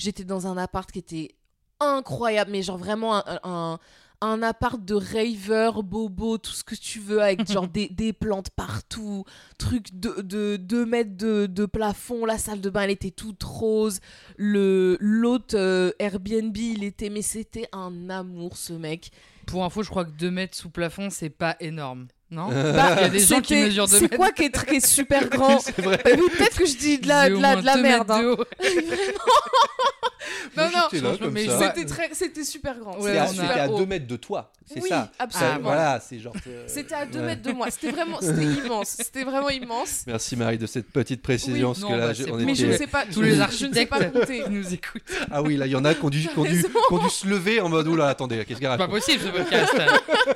[0.00, 1.34] J'étais dans un appart qui était
[1.78, 3.78] incroyable, mais genre vraiment un, un,
[4.22, 8.48] un appart de raver, bobo, tout ce que tu veux, avec genre des, des plantes
[8.50, 9.24] partout,
[9.58, 13.42] truc de, de 2 mètres de, de plafond, la salle de bain elle était toute
[13.42, 14.00] rose,
[14.38, 19.10] le l'autre euh, Airbnb il était, mais c'était un amour ce mec.
[19.46, 22.06] Pour info, je crois que 2 mètres sous plafond, c'est pas énorme.
[22.32, 24.64] Non Bah, Il y a des gens qui c'était- mesurent 2 C'est quoi qui est,
[24.66, 25.58] qui est super grand.
[25.80, 28.10] Euh, oui, Peut-être que je dis de la, de de merde.
[28.10, 28.36] hein.
[30.56, 31.58] Non, non, j'étais là comme mais ça.
[31.74, 32.98] C'était très, c'était super grand.
[33.00, 33.78] Ouais, C'était à, on a- c'était à super haut.
[33.78, 35.10] 2 mètres de toi, c'est Oui, ça.
[35.18, 35.58] absolument.
[35.62, 36.34] Voilà, c'est genre.
[36.46, 37.26] euh, C'était à 2 ouais.
[37.26, 37.70] mètres de moi.
[37.70, 38.88] C'était vraiment, c'était immense.
[38.98, 40.04] C'était vraiment immense.
[40.06, 42.44] Merci Marie de cette petite précision, Oui, parce non, que là, bah, on bon.
[42.44, 43.04] Mais je ne sais pas.
[43.12, 44.42] Tous les je ne sais architectes pas compter.
[44.48, 45.02] nous écoutent.
[45.30, 46.68] Ah oui, là, il y en a qui ont dû, qui ont dû, raison.
[46.68, 49.22] qui ont dû se lever en mode oula, attendez, qu'est-ce qu'il C'est pas raconte possible
[49.24, 49.72] ce podcast.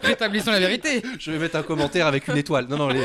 [0.02, 1.02] Rétablissons la vérité.
[1.18, 2.66] Je vais mettre un commentaire avec une étoile.
[2.68, 3.02] Non, non, les...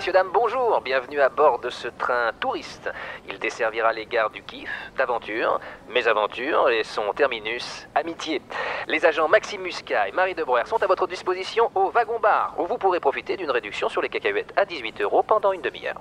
[0.00, 2.90] Messieurs, dames, bonjour, bienvenue à bord de ce train touriste.
[3.28, 8.40] Il desservira les gares du Kiff, d'Aventure, Mésaventure et son terminus, Amitié.
[8.88, 12.78] Les agents Maxime Muscat et Marie Debreuer sont à votre disposition au wagon-bar, où vous
[12.78, 16.00] pourrez profiter d'une réduction sur les cacahuètes à 18 euros pendant une demi-heure.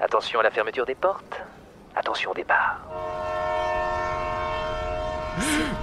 [0.00, 1.42] Attention à la fermeture des portes,
[1.96, 2.78] attention au départ.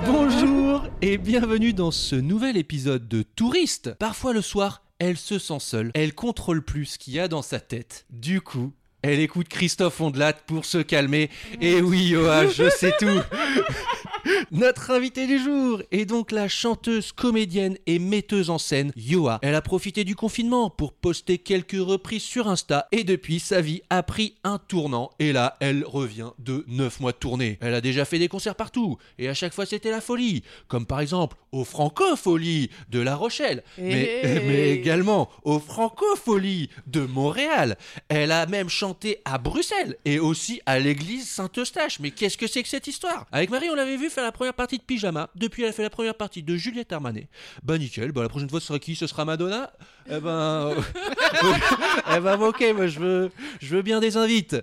[0.06, 3.94] Bonjour et bienvenue dans ce nouvel épisode de Touriste.
[3.96, 7.42] Parfois le soir, elle se sent seule, elle contrôle plus ce qu'il y a dans
[7.42, 8.06] sa tête.
[8.10, 11.30] Du coup, elle écoute Christophe Ondelat pour se calmer.
[11.62, 13.06] Et oui, Yoa, je sais tout.
[14.52, 19.40] Notre invitée du jour est donc la chanteuse, comédienne et metteuse en scène Yoa.
[19.42, 23.82] Elle a profité du confinement pour poster quelques reprises sur Insta et depuis sa vie
[23.90, 27.58] a pris un tournant et là elle revient de 9 mois de tournée.
[27.62, 30.86] Elle a déjà fait des concerts partout et à chaque fois c'était la folie, comme
[30.86, 34.40] par exemple au Francofolie de La Rochelle, mais, Hey.
[34.48, 37.78] mais également au Francofolie de Montréal.
[38.10, 42.00] Elle a même chanté à Bruxelles et aussi à l'église Saint-Eustache.
[42.00, 43.26] Mais qu'est-ce que c'est que cette histoire?
[43.32, 45.30] Avec Marie, on l'avait vu la première partie de Pyjama.
[45.36, 47.28] Depuis, elle a fait la première partie de Juliette Armanet.
[47.64, 48.12] Bah nickel.
[48.12, 48.96] Bah la prochaine fois, ce sera qui?
[48.96, 49.72] Ce sera Madonna?
[50.10, 50.72] Eh ben,
[52.16, 52.64] eh ben, ok.
[52.76, 54.56] Moi, je veux, je veux bien des invites.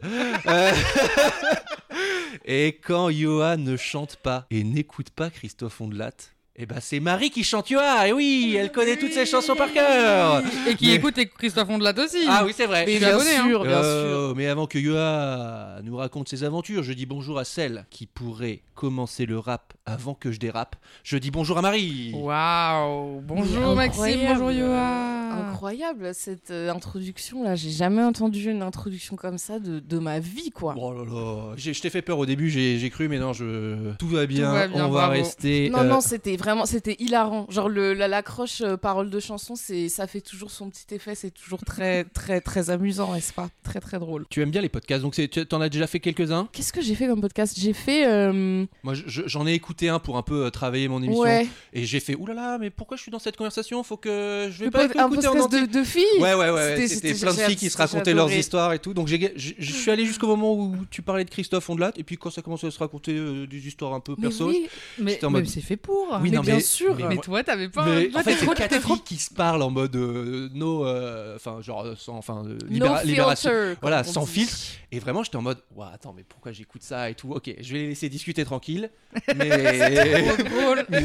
[0.46, 0.72] Euh,
[2.44, 6.12] Et quand Johan ne chante pas et n'écoute pas Christophe Ondelat,
[6.56, 8.04] eh ben c'est Marie qui chante Johan.
[8.04, 10.42] Et oui, elle connaît toutes ses chansons par cœur.
[10.68, 12.24] Et qui Mais- écoute les Christophe Ondelat aussi.
[12.28, 12.84] Ah oui, c'est vrai.
[12.86, 13.44] Mais Je suis bien abonné, hein.
[13.48, 14.36] sûr, bien Euh, sûr.
[14.36, 18.60] Mais avant que Yoa nous raconte ses aventures, je dis bonjour à celle qui pourrait
[18.76, 20.76] commencer le rap avant que je dérape.
[21.02, 22.12] Je dis bonjour à Marie.
[22.14, 23.20] Waouh.
[23.22, 24.40] Bonjour Maxime, incroyable.
[24.40, 25.23] bonjour Yoa.
[25.32, 27.54] Incroyable cette euh, introduction là.
[27.54, 30.74] J'ai jamais entendu une introduction comme ça de, de ma vie quoi.
[30.78, 33.92] Oh là là, je t'ai fait peur au début, j'ai j'ai cru, mais non, je...
[33.98, 35.70] tout va bien, va bien, on va rester.
[35.70, 37.46] Non, euh, non, c'était vraiment, c'était hilarant.
[37.50, 41.14] Genre, le, la, l'accroche euh, parole de chanson, c'est, ça fait toujours son petit effet,
[41.14, 43.48] c'est toujours très, très, très amusant, n'est-ce pas?
[43.62, 44.26] Très, très drôle.
[44.30, 46.48] Tu aimes bien les podcasts, donc tu en as déjà fait quelques-uns?
[46.52, 47.54] Qu'est-ce que j'ai fait comme podcast?
[47.58, 48.06] J'ai fait.
[48.06, 51.46] euh, Moi, je- je- j'en ai écouté un pour un peu travailler mon émission, ouais,
[51.72, 53.82] et j'ai fait oulala, mais pourquoi je suis dans cette conversation?
[53.82, 54.88] Faut que je vais le pas
[55.18, 55.66] un écouter en entier.
[55.66, 56.04] de, de filles.
[56.20, 58.94] Ouais, ouais, ouais, C'était- plein de filles qui se racontaient leurs histoires et tout.
[58.94, 62.16] Donc j'ai- je suis allé jusqu'au moment où tu parlais de Christophe Ondelat, et puis
[62.16, 64.48] quand ça commençait à se raconter euh, des histoires un peu perso.
[64.48, 64.66] oui,
[64.98, 66.08] Mais, J'étais en mais mode- c'est fait pour.
[66.22, 66.96] Oui, mais non, bien mais- sûr.
[67.08, 67.84] mais toi, t'avais pas.
[67.86, 70.86] Mais toi, en fait, c'est trop- quatre filles qui se parlent en mode euh, no,
[70.86, 73.50] euh, enfin genre euh, sans, enfin euh, no libération.
[73.50, 74.30] filter, Voilà, sans dit.
[74.32, 74.54] filtre.
[74.92, 77.32] Et vraiment, j'étais en mode, ouais, attends, mais pourquoi j'écoute ça et tout?
[77.32, 78.90] Ok, je vais les laisser discuter tranquille.
[79.36, 80.84] Mais trop drôle.
[80.88, 81.04] Mais-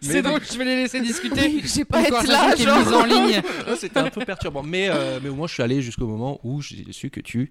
[0.00, 1.40] C'est drôle, je vais les laisser discuter.
[1.42, 2.78] Oui, j'ai pas être là, genre.
[2.78, 3.21] mise en ligne.
[3.78, 4.62] c'était un peu perturbant.
[4.62, 7.50] Mais euh, mais au moins, je suis allé jusqu'au moment où j'ai su que tu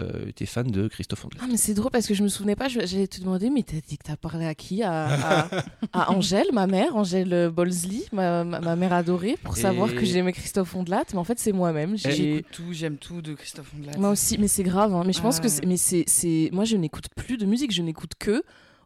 [0.00, 1.40] euh, étais fan de Christophe Ondelat.
[1.44, 3.62] Ah, mais c'est drôle parce que je me souvenais pas, je- j'allais te demander, mais
[3.62, 4.82] t'as dit que t'as parlé à qui?
[4.82, 5.06] À,
[5.44, 5.48] à,
[5.92, 10.32] à Angèle, ma mère, Angèle Bolsley, ma, ma, ma mère adorée, pour savoir que j'aimais
[10.32, 11.96] Christophe Ondelat, mais en fait c'est moi-même.
[11.96, 13.96] J'ai- J'écoute tout, j'aime tout de Christophe Ondelat.
[13.98, 14.94] Moi aussi, mais c'est grave.
[14.94, 15.02] hein.
[15.06, 17.82] Mais je pense Ah que mais c'est, c'est, moi je n'écoute plus de musique, je
[17.82, 18.42] n'écoute que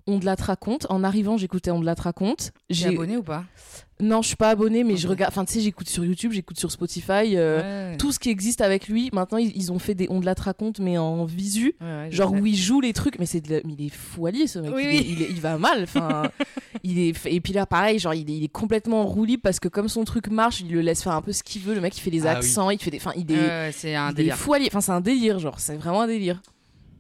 [0.07, 0.87] On de la raconte.
[0.91, 2.53] En arrivant, j'écoutais On de la raconte.
[2.69, 3.45] T'es abonné ou pas?
[4.01, 5.33] Non, je suis pas abonné, mais je regarde.
[5.33, 7.37] Enfin, tu sais, j'écoute sur YouTube, j'écoute sur Spotify.
[7.37, 7.97] euh, Ouais.
[7.97, 10.35] Tout ce qui existe avec lui, maintenant ils, ils ont fait des On de la
[10.37, 11.75] raconte, mais en visu.
[11.81, 13.87] Ouais, ouais, je Genre où il joue les trucs, mais c'est de la- mais il
[13.87, 14.73] est fou allié ce mec.
[14.75, 14.97] Oui, il, oui.
[14.97, 15.85] est- il est- il va mal.
[15.85, 16.25] Enfin,
[16.83, 19.69] il est et puis là pareil, genre il est, il est complètement libre parce que
[19.69, 21.75] comme son truc marche, il le laisse faire un peu ce qu'il veut.
[21.75, 22.37] Le mec il fait des Ah oui.
[22.39, 24.37] accents, il fait des, enfin il est, ouais, c'est un il est délire.
[24.37, 24.67] fou allié.
[24.67, 26.43] Enfin c'est un délire, genre c'est vraiment un délire.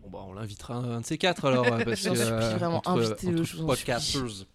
[0.04, 1.66] Bon, bah, on l'invitera un, un de ces quatre alors.
[1.66, 4.46] euh, parce que, suis euh, vraiment, entre- invitez-le, entre je podcasters.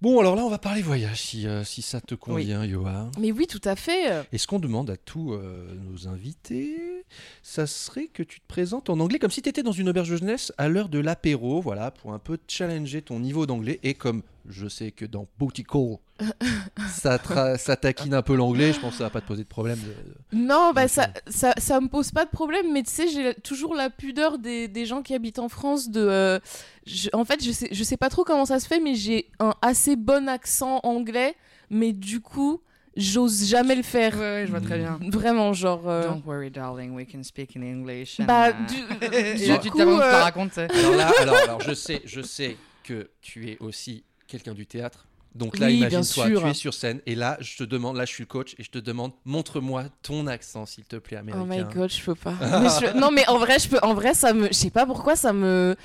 [0.00, 3.10] Bon, alors là, on va parler voyage si, euh, si ça te convient, Yoa.
[3.18, 4.24] Mais oui, tout à fait.
[4.32, 6.76] Et ce qu'on demande à tous euh, nos invités,
[7.42, 10.10] ça serait que tu te présentes en anglais comme si tu étais dans une auberge
[10.10, 13.78] de jeunesse à l'heure de l'apéro, voilà, pour un peu challenger ton niveau d'anglais.
[13.82, 15.96] Et comme je sais que dans Booty Call,
[16.88, 17.18] ça,
[17.58, 19.78] ça taquine un peu l'anglais, je pense que ça va pas te poser de problème.
[19.78, 23.08] de- de- Non, bah ça, ça, ça me pose pas de problème, mais tu sais,
[23.08, 26.00] j'ai toujours la pudeur des, des gens qui habitent en France de...
[26.00, 26.38] euh,
[26.86, 29.28] je- en fait, je sais, je sais pas trop comment ça se fait, mais j'ai
[29.38, 31.34] un assez bon accent anglais,
[31.70, 32.60] mais du coup,
[32.98, 34.16] j'ose jamais le Ouais, faire.
[34.18, 34.98] ouais, je vois très bien.
[35.10, 35.88] Vraiment, genre...
[35.88, 38.20] euh, Don't worry, darling, we can speak in English.
[38.20, 40.58] and, Bah, euh, du- Et du là, tu coup, tu euh, la racontes.
[40.58, 45.06] Alors là, alors, alors, je sais, je sais que tu es aussi quelqu'un du théâtre.
[45.34, 48.12] Donc là, Oui, imagine-toi, tu es sur scène et là, je te demande, là, je
[48.12, 51.68] suis le coach et je te demande, montre-moi ton accent, s'il te plaît, Oh américain.
[51.68, 52.32] my god, je peux pas.
[52.40, 53.78] Mais je- Non, mais en vrai, je peux.
[53.82, 54.48] En vrai, ça me.
[54.48, 55.76] Je sais pas pourquoi ça me.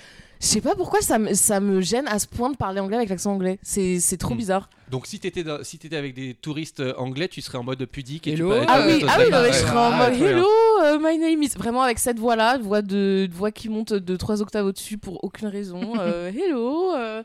[0.44, 2.98] Je sais pas pourquoi ça me, ça me gêne à ce point de parler anglais
[2.98, 3.60] avec l'accent anglais.
[3.64, 4.38] C'est c'est trop Hmm.
[4.38, 4.70] bizarre.
[4.92, 7.84] Donc si t'étais dans- si t'étais avec des touristes euh, anglais, tu serais en mode
[7.86, 8.52] pudique et Hello.
[8.54, 10.28] tu Ah parlais- oui, ah oui, toi, non, mais ouais, je serais en mode bien.
[10.28, 10.48] Hello,
[10.84, 11.54] euh, my name is.
[11.58, 15.48] Vraiment avec cette voix-là, voix, de, voix qui monte de trois octaves au-dessus pour aucune
[15.48, 15.94] raison.
[15.98, 17.24] Euh, hello, euh,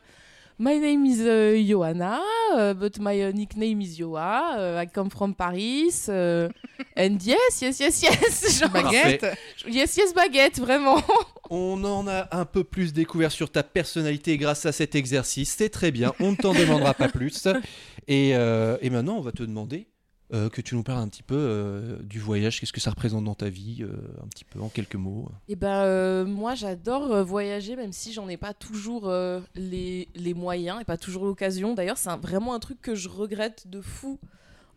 [0.59, 2.19] my name is euh, Johanna,
[2.55, 4.57] euh, but my uh, nickname is Yoa.
[4.57, 6.09] euh, I come from Paris.
[6.09, 8.59] and yes, yes, yes, yes.
[8.59, 9.25] Genre, Baguette.
[9.67, 11.01] yes, yes, baguette, vraiment.
[11.49, 15.55] On en a un peu plus découvert sur ta personnalité grâce à cet exercice.
[15.57, 17.47] C'est très bien, on ne t'en demandera pas plus.
[18.07, 19.85] Et, et maintenant, on va te demander
[20.33, 22.59] euh, que tu nous parles un petit peu euh, du voyage.
[22.59, 23.93] Qu'est-ce que ça représente dans ta vie euh,
[24.23, 25.29] Un petit peu, en quelques mots.
[25.47, 30.33] Et ben euh, moi j'adore voyager même si j'en ai pas toujours euh, les, les
[30.33, 31.73] moyens et pas toujours l'occasion.
[31.73, 34.19] D'ailleurs c'est vraiment un truc que je regrette de fou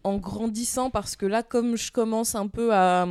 [0.05, 3.07] en grandissant parce que là comme je commence un peu à...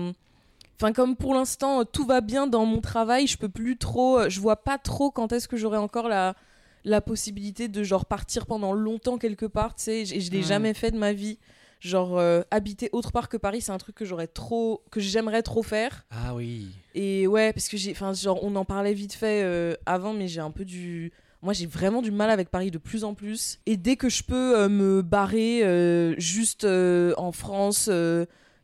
[0.79, 4.27] Enfin comme pour l'instant tout va bien dans mon travail, je peux plus trop...
[4.29, 6.35] Je vois pas trop quand est-ce que j'aurai encore la,
[6.83, 9.99] la possibilité de genre partir pendant longtemps quelque part, tu sais.
[9.99, 11.37] Et je je l'ai jamais fait de ma vie.
[11.81, 14.83] Genre euh, habiter autre part que Paris c'est un truc que j'aurais trop...
[14.91, 16.05] que j'aimerais trop faire.
[16.11, 16.67] Ah oui.
[16.93, 17.91] Et ouais, parce que j'ai.
[17.91, 21.11] Enfin, genre, on en parlait vite fait euh, avant, mais j'ai un peu du.
[21.41, 23.57] Moi, j'ai vraiment du mal avec Paris de plus en plus.
[23.65, 27.89] Et dès que je peux euh, me barrer euh, juste euh, en France,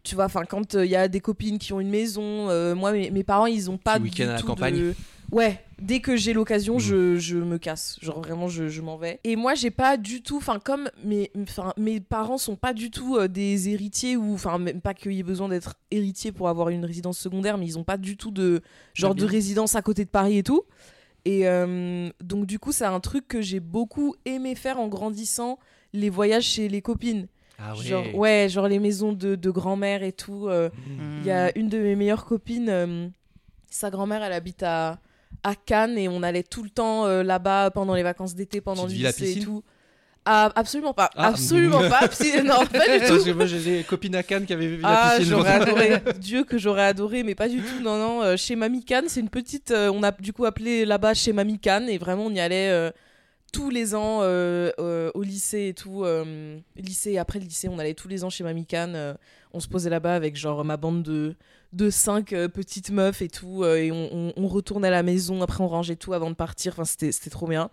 [0.03, 3.09] tu vois, enfin, quand il y a des copines qui ont une maison, moi, mes,
[3.09, 4.77] mes parents, ils ont pas du week-end à la campagne.
[4.77, 4.95] de-
[5.31, 6.79] Ouais, dès que j'ai l'occasion, Mm.
[6.79, 7.97] je, je me casse.
[8.01, 9.19] Genre, vraiment, je, je m'en vais.
[9.25, 10.37] Et moi, j'ai pas du tout.
[10.37, 14.33] Enfin, comme mes, enfin, mes parents sont pas du tout euh, des héritiers, ou.
[14.35, 17.65] Enfin, même pas qu'il y ait besoin d'être héritier pour avoir une résidence secondaire, mais
[17.65, 18.61] ils ont pas du tout de
[18.93, 20.63] genre de résidence à côté de Paris et tout.
[21.25, 25.59] Et euh, donc, du coup, c'est un truc que j'ai beaucoup aimé faire en grandissant,
[25.91, 27.27] les voyages chez les copines.
[27.59, 27.83] Ah ouais.
[27.83, 30.47] Genre, ouais, genre les maisons de, de grand-mère et tout.
[30.47, 31.17] euh, Mmh.
[31.21, 33.11] il y a une de mes meilleures copines,
[33.69, 34.99] sa grand-mère, elle habite à,
[35.43, 38.85] à Cannes et on allait tout le temps euh, là-bas pendant les vacances d'été, pendant
[38.85, 39.63] le lycée et tout.
[40.29, 41.27] Ah, absolument pas, Ah.
[41.27, 42.01] absolument pas.
[42.43, 43.23] Non, pas du Parce tout.
[43.25, 45.35] que moi j'ai des copines à Cannes qui avaient vu Ah, la piscine.
[45.37, 46.01] j'aurais adoré.
[46.19, 47.81] Dieu que j'aurais adoré, mais pas du tout.
[47.81, 48.21] Non, non.
[48.23, 49.71] euh, chez Mamie Cannes, c'est une petite.
[49.71, 52.69] euh, on a du coup appelé là-bas chez Mamie Cannes et vraiment on y allait
[52.71, 52.91] euh,
[53.53, 56.03] tous les ans au lycée et tout.
[56.75, 59.15] lycée et après le lycée, on allait tous les ans chez Mamie Cannes.
[59.53, 61.35] on se posait là-bas avec genre ma bande de
[61.73, 65.63] de cinq euh, petites meufs et tout euh, et on, retournait à la maison après
[65.63, 66.73] on rangeait tout avant de partir.
[66.73, 67.69] Enfin c'était trop bien.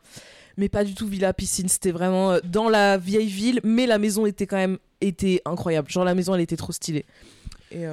[0.56, 3.98] Mais pas du tout villa piscine c'était vraiment euh, dans la vieille ville mais la
[3.98, 5.88] maison était quand même était incroyable.
[5.90, 7.06] Genre la maison elle était trop stylée.
[7.70, 7.84] Et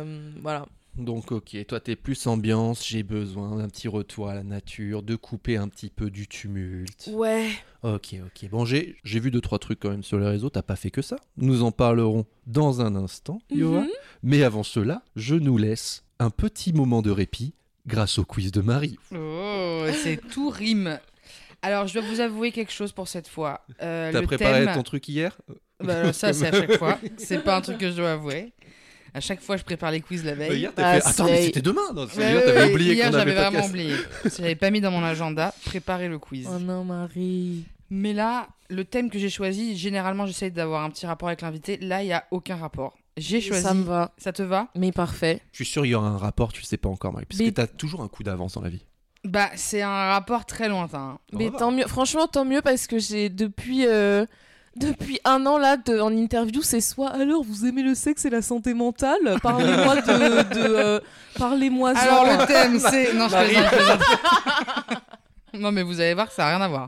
[0.43, 0.67] voilà
[0.97, 5.15] Donc ok, toi t'es plus ambiance, j'ai besoin d'un petit retour à la nature, de
[5.15, 7.09] couper un petit peu du tumulte.
[7.13, 7.49] ouais
[7.83, 8.49] Ok, ok.
[8.49, 10.49] Bon, j'ai j'ai vu deux trois trucs quand même sur les réseaux.
[10.49, 11.15] T'as pas fait que ça.
[11.37, 13.81] Nous en parlerons dans un instant, Yoa.
[13.81, 13.89] Mhm.
[14.23, 17.53] Mais avant cela, je nous laisse un petit moment de répit
[17.87, 18.99] grâce au quiz de Marie.
[19.15, 20.99] Oh, c'est tout rime.
[21.63, 23.61] Alors, je dois vous avouer quelque chose pour cette fois.
[23.81, 25.39] Euh, T'as le préparé thème- ton truc hier?
[25.83, 26.99] Bah, alors ça, c'est à chaque fois.
[27.17, 28.51] C'est pas un truc que je dois avouer.
[29.13, 30.59] À chaque fois, je prépare les quiz la Euh, veille.
[30.59, 31.07] Hier, t'as Ah, fait.
[31.09, 31.81] Attends, mais c'était demain.
[31.93, 33.69] Non, hier, ouais, t'avais oublié Hier, qu'on avait j'avais vraiment podcast.
[33.69, 33.95] oublié.
[34.25, 35.53] Je l'avais pas mis dans mon agenda.
[35.65, 36.47] Préparer le quiz.
[36.49, 41.05] oh non Marie Mais là, le thème que j'ai choisi, généralement, j'essaye d'avoir un petit
[41.05, 41.77] rapport avec l'invité.
[41.77, 42.97] Là, il y a aucun rapport.
[43.17, 43.61] J'ai choisi.
[43.63, 44.69] ça me va Ça te va?
[44.75, 47.11] Mais parfait Je suis sûr il y aura un rapport, tu le sais pas encore,
[47.11, 47.25] Marie.
[47.25, 48.85] Parce Mais- que t'as toujours un coup d'avance dans la vie.
[49.25, 51.19] Bah, c'est un rapport très lointain.
[51.33, 54.25] Mais tant mieux franchement tant mieux parce que j'ai depuis euh,
[54.75, 58.29] depuis un an là de- en interview c'est soit alors vous aimez le sexe et
[58.29, 59.37] la santé mentale?
[59.43, 60.99] Parlez-moi de, de euh,
[61.37, 63.13] parlez-moi Alors, le thème, c'est.
[63.15, 64.01] Non, je plaisante, je plaisante.
[65.53, 66.87] non, mais vous allez voir que ça n'a rien à voir.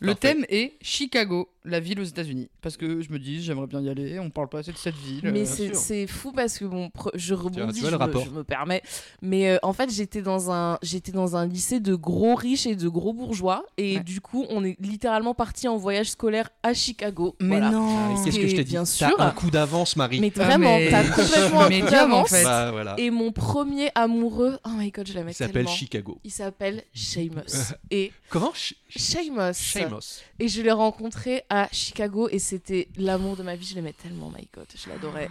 [0.00, 0.34] Le Parfait.
[0.34, 1.48] thème est Chicago.
[1.64, 2.48] La ville aux États-Unis.
[2.62, 4.18] Parce que je me dis, j'aimerais bien y aller.
[4.18, 5.20] On parle pas assez de cette ville.
[5.32, 8.24] Mais euh, c'est fou parce que bon, je rebondis, vois je, le me, rapport.
[8.24, 8.82] je me permets.
[9.22, 12.76] Mais euh, en fait, j'étais dans un j'étais dans un lycée de gros riches et
[12.76, 14.02] de gros bourgeois et Ouais.
[14.04, 17.36] du coup, on est littéralement parti en voyage scolaire à Chicago.
[17.40, 17.70] Mais Voilà.
[17.70, 17.88] non.
[18.16, 18.84] Ah, Qu'est-ce que je t'ai dit Bien
[19.18, 20.20] un coup d'avance, Marie.
[20.20, 22.30] Mais Ah, vraiment, mais- t'as complètement un coup en d'avance.
[22.30, 22.44] fait.
[22.44, 22.94] Bah, voilà.
[22.98, 25.68] Et mon premier amoureux, oh my god, je l'aimais Il s'appelle.
[25.68, 26.18] Chicago.
[26.24, 27.42] Il s'appelle Seamus.
[27.90, 29.52] et Comment Seamus.
[29.54, 30.22] Seamus.
[30.38, 33.66] Et je l'ai rencontré à Chicago et c'était l'amour de ma vie.
[33.66, 35.28] Je l'aimais tellement, my god, je l'adorais.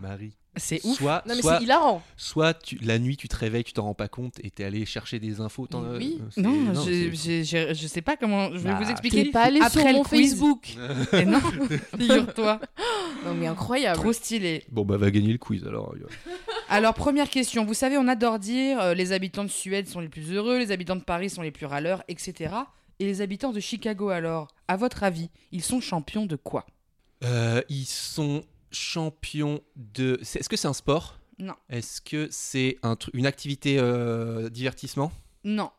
[0.00, 0.32] Marie.
[0.58, 0.98] C'est ouf.
[0.98, 2.02] Soit, Non mais soit, c'est hilarant.
[2.14, 4.84] soit tu, la nuit, tu te réveilles, tu t'en rends pas compte et t'es allé
[4.84, 5.66] chercher des infos.
[5.66, 6.18] t'en- Mais oui.
[6.20, 8.50] euh, c'est- Non, j'ai- j'ai- je sais pas comment.
[8.52, 9.30] Je vais Bah, vous T'es expliquer.
[9.30, 10.30] pas allé Après sur mon quiz.
[10.32, 10.74] Facebook.
[11.14, 11.40] Et non,
[11.98, 12.60] figure-toi.
[13.24, 13.98] Non mais incroyable.
[13.98, 14.62] Trop stylé.
[14.70, 15.94] Bon, bah, va gagner le quiz alors.
[16.68, 17.64] Alors, première question.
[17.64, 20.70] Vous savez, on adore dire euh, les habitants de Suède sont les plus heureux, les
[20.70, 22.50] habitants de Paris sont les plus râleurs, etc.
[23.02, 26.64] Et les habitants de Chicago, alors, à votre avis, ils sont champions de quoi?
[27.24, 30.20] Euh, ils sont champions de.
[30.22, 31.18] c'est- Est-ce que c'est un sport?
[31.40, 31.54] Non.
[31.68, 35.10] Est-ce que c'est un une activité euh, divertissement?
[35.42, 35.72] Non.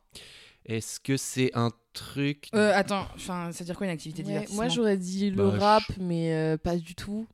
[0.65, 4.27] Est-ce que c'est un truc Euh, attends, enfin, ça veut dire quoi une activité Ouais,
[4.27, 4.63] divertissement?
[4.63, 7.25] moi j'aurais dit le Bah, je- rap, mais euh, pas du tout.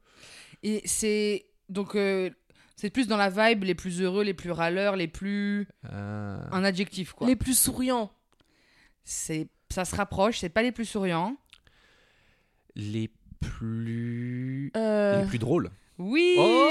[0.61, 2.29] Et c'est donc euh,
[2.75, 6.45] c'est plus dans la vibe les plus heureux, les plus râleurs, les plus Ah.
[6.51, 7.25] un adjectif quoi.
[7.27, 8.11] Les plus souriants.
[9.03, 11.35] C'est ça se rapproche, c'est pas les plus souriants.
[12.75, 13.09] les
[13.39, 16.69] plus Euh, les plus drôles Oui, Oh,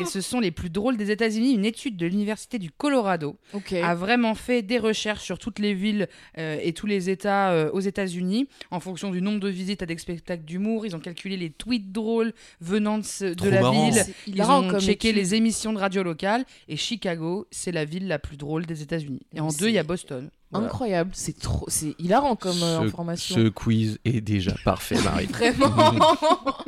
[0.00, 1.52] Et ce sont les plus drôles des États-Unis.
[1.52, 3.36] Une étude de l'université du Colorado
[3.82, 7.70] a vraiment fait des recherches sur toutes les villes euh, et tous les États euh,
[7.72, 10.86] aux États-Unis en fonction du nombre de visites à des spectacles d'humour.
[10.86, 13.90] Ils ont calculé les tweets drôles venant de, ce- de Trop la marrant.
[13.90, 14.04] ville.
[14.26, 15.20] Ils ont comme checké étude.
[15.20, 19.20] les émissions de radio locales et Chicago, c'est la ville la plus drôle des États-Unis.
[19.34, 20.30] Et en deux, il y a Boston.
[20.50, 20.66] Voilà.
[20.66, 23.34] Incroyable, c'est trop, c'est hilarant comme euh, Ce- information.
[23.36, 25.26] Ce quiz est déjà parfait, Marie.
[25.30, 25.70] Vraiment.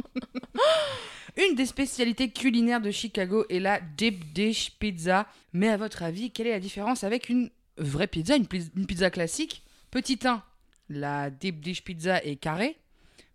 [1.37, 5.27] Une des spécialités culinaires de Chicago est la deep dish pizza.
[5.53, 8.47] Mais à votre avis, quelle est la différence avec une vraie pizza, une
[8.87, 9.63] pizza classique?
[9.91, 10.43] Petit 1,
[10.91, 12.77] la deep dish pizza est carrée.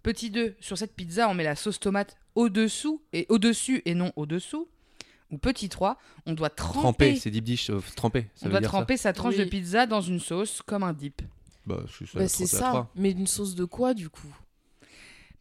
[0.03, 4.13] Petit 2, sur cette pizza, on met la sauce tomate au-dessous et au-dessus et non
[4.15, 4.67] au-dessous.
[5.31, 7.79] Ou petit 3, on doit tremper, c'est deep dish, euh.
[8.35, 9.43] Ça on veut doit dire tremper sa tranche Oui.
[9.43, 11.21] de pizza dans une sauce comme un dip.
[11.21, 11.27] ça
[11.65, 12.11] Bah, c'est ça.
[12.13, 12.67] Bah, la c'est ça.
[12.69, 12.91] trois.
[12.95, 14.33] Mais une sauce de quoi du coup?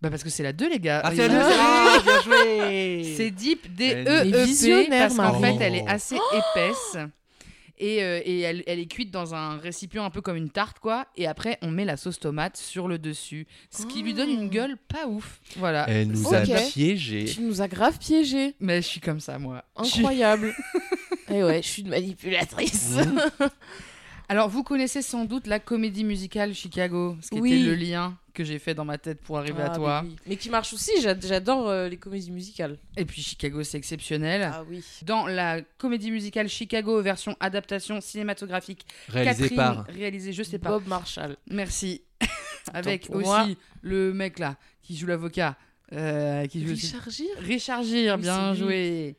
[0.03, 1.01] Bah parce que c'est la 2 les gars.
[1.05, 3.05] Ah, c'est la deux, c'est- ah, bien joué.
[3.17, 5.57] C'est deep, Elle D-E-E-P, est visionnaire, parce qu'en Marie.
[5.59, 5.91] fait, elle est Oh.
[5.91, 6.97] assez épaisse.
[7.79, 10.79] Et, euh, et elle, elle est cuite dans un récipient un peu comme une tarte,
[10.79, 11.07] quoi.
[11.17, 13.47] Et après, on met la sauce tomate sur le dessus.
[13.71, 15.41] Ce qui lui donne une gueule pas ouf.
[15.57, 15.89] Voilà.
[15.89, 17.25] Elle nous a piégés.
[17.25, 18.55] Tu nous as grave piégés.
[18.61, 19.65] Mais je suis comme ça, moi.
[19.77, 20.55] Incroyable.
[21.29, 22.97] Et ouais, je suis une manipulatrice.
[24.29, 27.53] Alors, vous connaissez sans doute la comédie musicale Chicago, ce qui Oui.
[27.53, 30.03] était le lien que j'ai fait dans ma tête pour arriver à Ah, toi.
[30.03, 30.17] Mais, oui.
[30.27, 32.77] Mais qui marche aussi, j'a- j'adore euh, les comédies musicales.
[32.97, 34.51] Et puis, Chicago, c'est exceptionnel.
[34.53, 34.83] Ah oui.
[35.03, 39.85] Dans la comédie musicale Chicago, version adaptation cinématographique, Réalisé Catherine, par.
[39.87, 41.37] réalisée, je sais pas, Bob Marshall.
[41.51, 42.03] Merci.
[42.75, 43.47] Avec aussi moi.
[43.83, 45.57] le mec là qui joue l'avocat.
[45.93, 47.27] euh, qui joue Richard Gere?
[47.43, 49.15] Richard Gere, Oui, bien joué.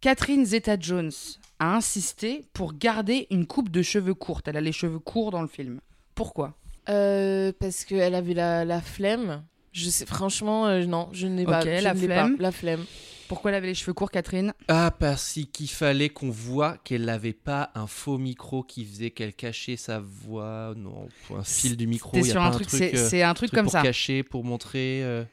[0.00, 1.12] Catherine Zeta-Jones
[1.62, 4.48] a insisté pour garder une coupe de cheveux courte.
[4.48, 5.80] Elle a les cheveux courts dans le film.
[6.14, 6.54] Pourquoi?
[6.88, 9.44] Euh, Parce qu'elle avait la, la flemme.
[9.72, 11.64] Je sais, franchement, euh, non, je n'ai pas.
[11.64, 12.36] La flemme.
[12.36, 12.84] pas, La flemme.
[13.28, 14.52] Pourquoi elle avait les cheveux courts, Catherine?
[14.68, 19.32] Ah, parce qu'il fallait qu'on voit qu'elle n'avait pas un faux micro qui faisait qu'elle
[19.32, 20.74] cachait sa voix.
[20.76, 22.22] Non, pour un fil du micro.
[22.22, 23.80] Sur pas un truc, c'est euh, c'est un truc truc comme pour ça.
[23.82, 25.02] cacher, pour montrer.
[25.02, 25.24] euh,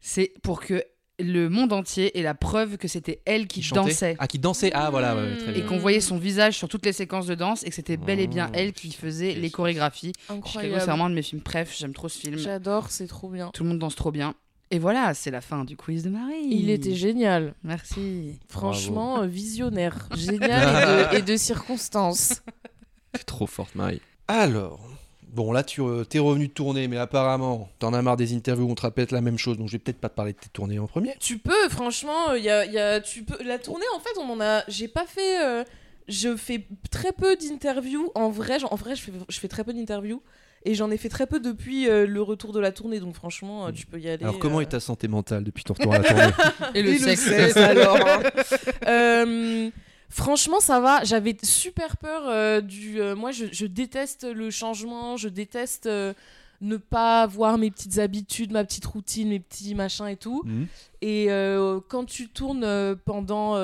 [0.00, 0.84] C'est pour que
[1.20, 3.90] le monde entier ait la preuve que c'était elle qui, chantait.
[3.90, 4.16] dansait.
[4.18, 4.70] Ah, qui dansait.
[4.74, 5.14] Ah, voilà.
[5.14, 5.58] ouais, très.
[5.58, 8.18] Et qu'on voyait son visage sur toutes les séquences de danse et que c'était bel
[8.20, 10.12] et bien Oh, elle qui faisait les chorégraphies.
[10.28, 10.80] Incroyable.
[10.80, 12.36] c'est vraiment un de mes films préf, j'aime trop ce film.
[12.36, 13.50] J'adore, c'est trop bien.
[13.54, 14.34] Tout le monde danse trop bien.
[14.70, 16.48] Et voilà, c'est la fin du quiz de Marie.
[16.50, 17.54] Il était génial.
[17.62, 18.40] Merci.
[18.48, 20.08] Franchement, visionnaire.
[20.16, 22.42] Génial et de, et de circonstances.
[23.12, 24.00] T'es trop forte, Marie.
[24.26, 24.80] Alors,
[25.34, 28.66] bon, là, tu euh, t'es revenu de tourner, mais apparemment, t'en as marre des interviews
[28.66, 30.38] où on te répète la même chose, donc je vais peut-être pas te parler de
[30.38, 31.14] tes tournées en premier.
[31.20, 33.42] Tu peux, franchement, il y a, y a- tu peux.
[33.44, 34.62] La tournée, en fait, on en a.
[34.68, 35.44] J'ai pas fait.
[35.44, 35.64] euh,
[36.08, 38.10] je fais très peu d'interviews.
[38.14, 40.22] En vrai, j'en- en vrai, je fais, je fais très peu d'interviews.
[40.66, 42.98] Et j'en ai fait très peu depuis euh, le retour de la tournée.
[42.98, 44.22] Donc, franchement, euh, tu peux y aller.
[44.24, 46.32] Alors, comment euh, est ta santé mentale depuis ton retour à la tournée?
[46.74, 47.56] Et le Et sexe.
[47.56, 47.96] alors.
[47.96, 48.20] hein.
[48.86, 49.70] Euh,
[50.14, 51.02] franchement, ça va.
[51.04, 53.00] J'avais super peur euh, du.
[53.00, 55.16] euh, moi, je, je déteste le changement.
[55.16, 56.14] Je déteste euh,
[56.60, 60.42] ne pas voir mes petites habitudes, ma petite routine, mes petits machins et tout.
[60.44, 60.66] Mhm.
[61.02, 61.26] Et
[61.88, 63.54] quand tu tournes pendant,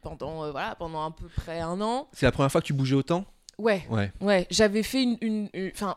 [0.00, 2.96] pendant, voilà, pendant à peu près un an, C'est la première fois que tu bougeais
[2.96, 3.24] autant?
[3.58, 4.10] Ouais, Ouais.
[4.20, 5.96] ouais, j'avais fait une, une- une- enfin,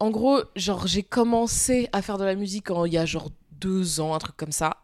[0.00, 3.28] En gros, genre, j'ai commencé à faire de la musique en- il y a genre
[3.52, 4.78] deux ans, un truc comme ça.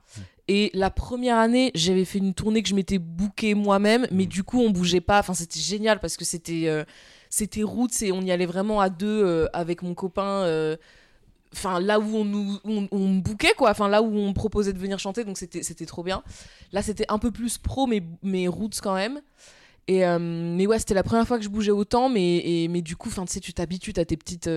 [0.49, 4.45] Et la première année, j'avais fait une tournée que je m'étais bookée moi-même, mais du
[4.45, 5.19] coup, on bougeait pas.
[5.19, 6.85] Enfin, c'était génial parce que c'était euh,
[7.31, 10.45] c'était roots et on y allait vraiment à deux euh, avec mon copain.
[10.45, 10.77] euh,
[11.53, 13.71] Enfin, là où on nous on, bookait, quoi.
[13.71, 16.23] Enfin, là où on me proposait de venir chanter, donc c'était c'était trop bien.
[16.73, 19.23] Là, c'était un peu plus pro, mais, mais roots quand même.
[19.89, 22.97] Et mais ouais, c'était la première fois que je bougeais autant, mais, et, mais du
[22.97, 24.51] coup, enfin, tu sais, tu t'habitues, t'as tes petites.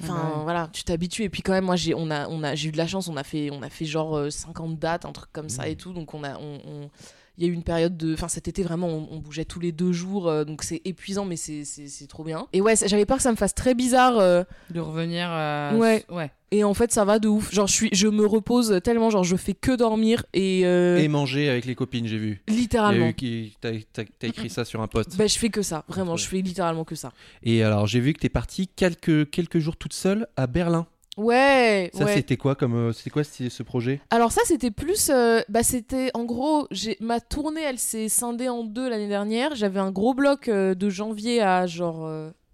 [0.00, 0.42] Euh, Enfin, Ah ouais.
[0.44, 1.22] voilà, tu t'habitues.
[1.22, 3.08] Et puis quand même, moi, j'ai, on a, on a, j'ai eu de la chance.
[3.08, 5.76] On a fait, on a fait genre euh, 50 dates, un truc comme ça et
[5.76, 5.92] tout.
[5.92, 6.90] Donc on a, on, on-
[7.36, 9.60] il y a eu une période de, enfin cet été vraiment, on, on bougeait tous
[9.60, 10.28] les deux jours.
[10.28, 12.46] euh, donc c'est épuisant, mais c'est, c'est, c'est trop bien.
[12.52, 14.18] Et ouais, j'avais peur que ça me fasse très bizarre.
[14.18, 15.72] euh, De revenir à.
[15.74, 16.04] Ouais.
[16.10, 16.30] Ouais.
[16.52, 17.52] et en fait, ça va de ouf.
[17.52, 19.10] Genre, je suis, je me repose tellement.
[19.10, 22.40] Genre, je fais que dormir et, euh, Et manger avec les copines, j'ai vu.
[22.46, 23.12] Littéralement.
[23.12, 25.16] qui t'as t'as- t'as écrit ça sur un post.
[25.16, 26.18] Ben, je fais que ça, vraiment, Ouais.
[26.18, 27.12] je fais littéralement que ça.
[27.42, 30.86] Et alors j'ai vu que t'es partie quelques quelques jours toute seule à Berlin.
[31.16, 32.14] Ouais, Ça ouais.
[32.14, 34.00] c'était quoi comme euh, c'était quoi ce ce projet?
[34.10, 38.48] Alors ça, c'était plus, euh, bah c'était en gros, j'ai ma tournée, elle s'est scindée
[38.48, 39.54] en deux l'année dernière.
[39.54, 42.08] J'avais un gros bloc euh, de janvier à genre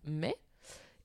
[0.07, 0.35] mai,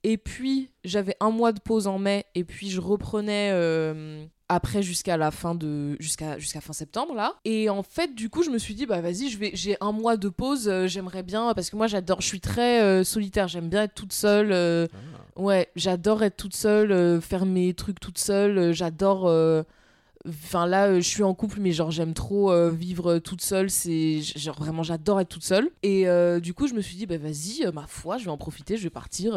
[0.05, 4.83] et puis j'avais un mois de pause en mai, et puis je reprenais euh, après
[4.83, 7.33] jusqu'à la fin de jusqu'à jusqu'à fin septembre là.
[7.43, 9.91] Et en fait, du coup, je me suis dit bah vas-y, je vais, j'ai un
[9.91, 13.47] mois de pause, euh, j'aimerais bien parce que moi j'adore, je suis très euh, solitaire,
[13.47, 14.87] j'aime bien être toute seule.
[15.35, 18.73] Ouais, j'adore être toute seule, faire mes trucs toute seule.
[18.73, 19.23] j'adore.
[20.27, 23.71] Enfin là, je suis en couple, mais genre j'aime trop vivre toute seule.
[23.71, 25.71] C'est genre vraiment j'adore être toute seule.
[25.81, 26.05] Et
[26.41, 28.83] du coup, je me suis dit bah vas-y, ma foi, je vais en profiter, je
[28.83, 29.35] vais partir.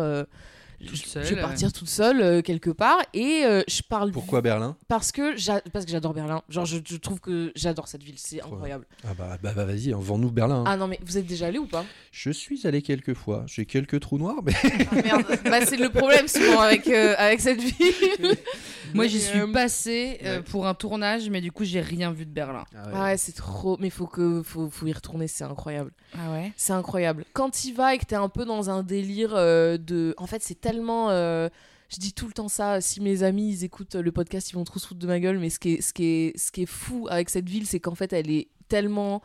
[0.82, 4.12] Euh, je- seule, je vais partir toute seule euh, quelque part et euh, je parle
[4.12, 4.76] Pourquoi Berlin?
[4.88, 5.34] parce que
[5.70, 9.14] parce que j'adore Berlin genre je, je trouve que j'adore cette ville c'est incroyable Ah
[9.18, 10.60] bah, bah, bah, vas-y, vends-nous Berlin.
[10.60, 10.64] hein.
[10.66, 11.84] ah non mais vous êtes déjà allé ou pas?
[12.12, 13.44] Je suis allé quelques fois.
[13.46, 14.52] J'ai quelques trous noirs, mais
[14.90, 18.36] ah, merde bah c'est le problème souvent avec euh, avec cette ville
[18.94, 20.42] Moi, j'y suis euh, passée euh, ouais.
[20.42, 22.64] pour un tournage, mais du coup, j'ai rien vu de Berlin.
[22.74, 23.76] Ah ouais, c'est trop.
[23.80, 25.90] Mais faut que faut, faut y retourner, c'est incroyable.
[26.18, 26.52] Ah ouais?
[26.56, 27.26] C'est incroyable.
[27.34, 30.14] Quand tu vas et que t'es un peu dans un délire euh, de.
[30.16, 31.10] En fait, c'est tellement.
[31.10, 31.48] euh,
[31.88, 32.80] Je dis tout le temps ça.
[32.80, 35.38] Si mes amis écoutent le podcast, ils vont trop se foutre de ma gueule.
[35.38, 38.48] Mais ce qui ce qui est fou avec cette ville, c'est qu'en fait, elle est
[38.68, 39.22] tellement.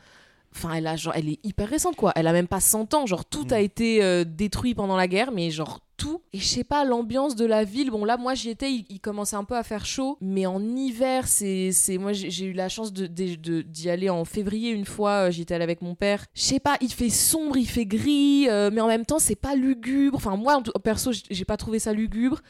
[0.56, 2.12] Enfin, elle, a, genre, elle est hyper récente, quoi.
[2.16, 3.06] Elle a même pas 100 ans.
[3.06, 6.22] Genre, tout a été euh, détruit pendant la guerre, mais genre tout.
[6.34, 7.90] Et je sais pas, l'ambiance de la ville.
[7.92, 10.18] Bon, là, moi, j'y étais, il, il commençait un peu à faire chaud.
[10.22, 11.72] Mais en hiver, c'est.
[11.72, 15.28] c'est Moi, j'ai eu la chance de- de- de- d'y aller en février une fois.
[15.28, 16.26] euh, J'y étais allée avec mon père.
[16.34, 19.36] Je sais pas, il fait sombre, il fait gris, euh, mais en même temps, c'est
[19.36, 20.18] pas lugubre.
[20.18, 22.42] Enfin, moi, en perso, j'ai pas trouvé ça lugubre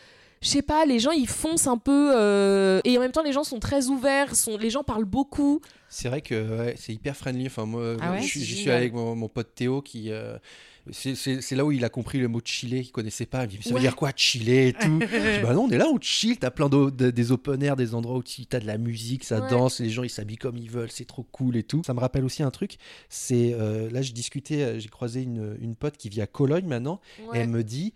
[0.43, 3.33] je sais pas, les gens ils foncent un peu euh, et en même temps les
[3.33, 5.61] gens sont très ouverts, sont, les gens parlent beaucoup.
[5.89, 7.47] c'est vrai que ouais, c'est hyper friendly.
[7.47, 10.11] Enfin, moi, Ah ouais suis- j'y avec mon, mon pote Théo qui.
[10.11, 10.37] euh,
[10.91, 13.45] c'est- là où il a compris le mot chiller, qu'il connaissait pas.
[13.45, 13.75] Il me dit, ça Ouais.
[13.75, 16.37] veut dire quoi chiller et tout Je dis, Bah non, on est là, on chill.
[16.37, 19.39] T'as plein de- des open air, des endroits où tu as de la musique, ça
[19.39, 21.83] danse, les gens ils s'habillent comme ils veulent, c'est trop cool et tout.
[21.85, 22.75] Ça me rappelle aussi un truc.
[23.07, 26.99] C'est euh, là, je discutais, j'ai croisé une, une pote qui vit à Cologne maintenant.
[27.33, 27.93] Et elle me dit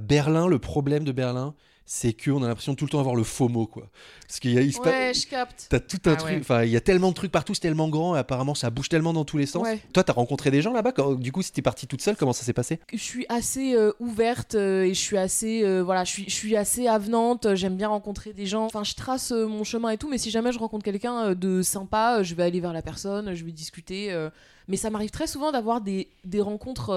[0.00, 1.54] Berlin, le problème de Berlin,
[1.90, 3.88] c'est qu'on a l'impression de tout le temps avoir le FOMO, quoi.
[4.26, 5.68] Parce qu'il y a, il se pa- Ouais, je capte.
[5.70, 6.38] T'as tout un Ah truc, ouais.
[6.40, 8.90] enfin il y a tellement de trucs partout, c'est tellement grand et apparemment ça bouge
[8.90, 9.62] tellement dans tous les sens.
[9.62, 9.78] Ouais.
[9.94, 12.34] Toi t'as rencontré des gens là-bas, quand- du coup si t'es partie toute seule, comment
[12.34, 12.78] ça s'est passé?
[12.92, 16.34] Je suis assez euh, ouverte euh, et je suis assez euh, voilà, je suis je
[16.34, 18.66] suis assez avenante, j'aime bien rencontrer des gens.
[18.66, 21.62] Enfin, je trace euh, mon chemin et tout, mais si jamais je rencontre quelqu'un de
[21.62, 24.28] sympa, je vais aller vers la personne, je vais discuter euh,
[24.68, 26.90] mais ça m'arrive très souvent d'avoir des des rencontres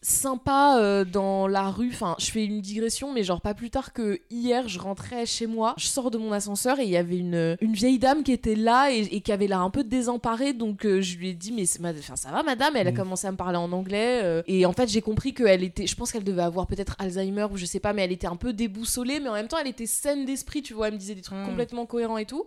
[0.00, 1.90] euh, sympas euh, dans la rue.
[1.92, 5.46] Enfin, je fais une digression, mais genre pas plus tard que hier, je rentrais chez
[5.46, 8.32] moi, je sors de mon ascenseur et il y avait une, une vieille dame qui
[8.32, 10.52] était là et, et qui avait l'air un peu désemparée.
[10.52, 11.64] Donc euh, je lui ai dit, mais
[11.98, 12.76] enfin, ça va madame?
[12.76, 12.96] Elle a Mm.
[12.96, 14.20] commencé à me parler en anglais.
[14.22, 17.46] euh, et en fait, j'ai compris qu'elle était, je pense qu'elle devait avoir peut-être Alzheimer
[17.50, 19.66] ou je sais pas, mais elle était un peu déboussolée, mais en même temps, elle
[19.68, 20.88] était saine d'esprit, tu vois.
[20.88, 21.46] Elle me disait des trucs Mm.
[21.46, 22.46] complètement cohérents et tout.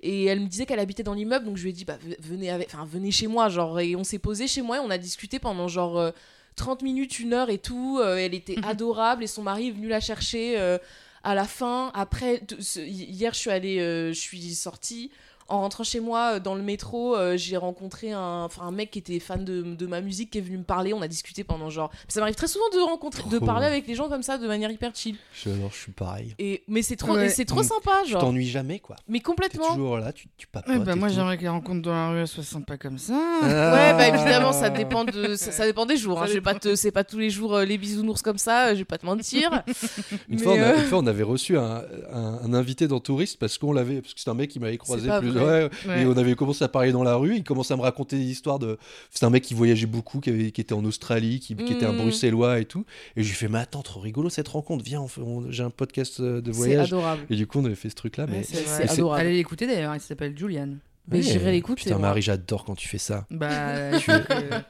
[0.00, 2.50] Et elle me disait qu'elle habitait dans l'immeuble, donc je lui ai dit, bah, venez,
[2.50, 2.68] avec...
[2.72, 5.40] enfin, venez chez moi, genre, et on s'est posé chez moi et on a discuté
[5.40, 6.10] pendant genre euh,
[6.58, 7.98] 30 minutes, une heure et tout.
[8.02, 10.76] Euh, elle était adorable et son mari est venu la chercher euh,
[11.24, 11.90] à la fin.
[11.94, 12.42] Après,
[12.76, 15.10] hier, je suis allée, euh, je suis sortie.
[15.48, 18.90] En rentrant chez moi euh, dans le métro, euh, j'ai rencontré un, enfin, un mec
[18.90, 20.92] qui était fan de, de ma musique qui est venu me parler.
[20.92, 21.90] On a discuté pendant genre.
[22.06, 24.70] Ça m'arrive très souvent de rencontrer, de parler avec les gens comme ça de manière
[24.70, 25.16] hyper chill.
[25.32, 26.34] je, alors, je suis pareil.
[26.38, 27.28] Et mais c'est trop, Ouais.
[27.30, 28.20] c'est trop sympa, Tu genre.
[28.20, 28.96] t'ennuies jamais quoi.
[29.08, 29.68] Mais T'es complètement.
[29.72, 30.68] toujours là, tu, tu papotes.
[30.74, 33.14] Ouais, bah, moi, j'aimerais que les rencontres dans la rue soient sympas comme ça.
[33.42, 33.46] Ah.
[33.46, 36.22] Ouais, bah évidemment, ça dépend de, ça, ça dépend des jours.
[36.22, 36.26] Hein.
[36.26, 38.66] Je vais pas te, c'est pas tous les jours euh, les bisounours comme ça.
[38.66, 39.62] euh, Je vais pas te mentir.
[40.28, 41.82] Une, fois, on a, une fois, on avait reçu un,
[42.12, 44.76] un- un invité dans Touriste parce qu'on l'avait, parce que c'est un mec qui m'avait
[44.76, 45.70] croisé plusieurs ouais.
[45.86, 46.02] Ouais.
[46.02, 47.36] Et on avait commencé à parler dans la rue.
[47.36, 48.78] Il commençait à me raconter des histoires de.
[49.10, 50.50] C'est un mec qui voyageait beaucoup, qui, avait...
[50.50, 51.98] qui était en Australie, qui, qui était un Mhm.
[52.02, 52.84] bruxellois et tout.
[53.16, 54.84] Et je lui fais, mais attends, trop rigolo cette rencontre.
[54.84, 56.92] Viens, on fait- on- j'ai un podcast euh, de C'est voyage.
[56.92, 57.22] adorable.
[57.30, 58.24] Et du coup, on avait fait ce truc-là.
[58.24, 59.20] Ouais, Mais c'est c'est c'est- adorable.
[59.20, 60.68] Allez l'écouter d'ailleurs, il s'appelle Julian.
[61.10, 61.98] Mais j'irai l'écouter, Putain.
[61.98, 63.26] Marie, j'adore quand tu fais ça.
[63.30, 64.60] Bah, Tu- euh,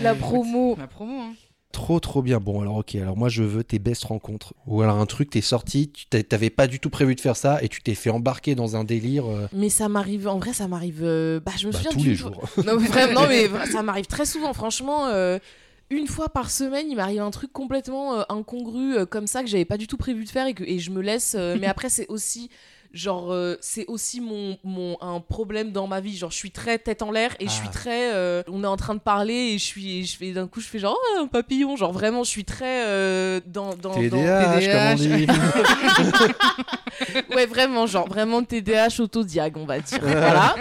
[0.00, 0.76] La promo.
[0.78, 1.32] La promo, hein.
[1.72, 2.38] Trop, trop bien.
[2.40, 2.96] Bon, alors, ok.
[2.96, 4.54] Alors, moi, je veux tes best rencontres.
[4.66, 7.62] Ou alors, un truc, t'es sorti, tu t'avais pas du tout prévu de faire ça
[7.62, 10.66] et tu t'es fait embarquer dans un délire euh, Mais ça m'arrive, en vrai, ça
[10.66, 11.00] m'arrive.
[11.02, 12.42] euh, Bah, je me bah, souviens tous les jours.
[12.64, 14.52] Non, mais vraiment, non, mais vra- ça m'arrive très souvent.
[14.52, 15.38] Franchement, euh,
[15.90, 19.48] une fois par semaine, il m'arrive un truc complètement euh, incongru euh, comme ça que
[19.48, 21.36] j'avais pas du tout prévu de faire et que et je me laisse.
[21.38, 22.50] euh, mais après, c'est aussi.
[22.92, 26.16] Genre, euh, c'est aussi mon, mon, un problème dans ma vie.
[26.16, 27.72] Genre, je suis très tête en l'air et je suis Ah.
[27.72, 28.12] très.
[28.14, 29.98] euh, on est en train de parler et je suis.
[29.98, 31.76] et je fais d'un coup, je fais genre oh, un papillon.
[31.76, 33.70] Genre, vraiment, je suis très euh, dans.
[33.76, 35.26] dans, dans- TDAH, comme on dit.
[37.34, 39.98] Ouais, vraiment, genre, vraiment TDAH autodiag, on va dire.
[40.02, 40.56] voilà.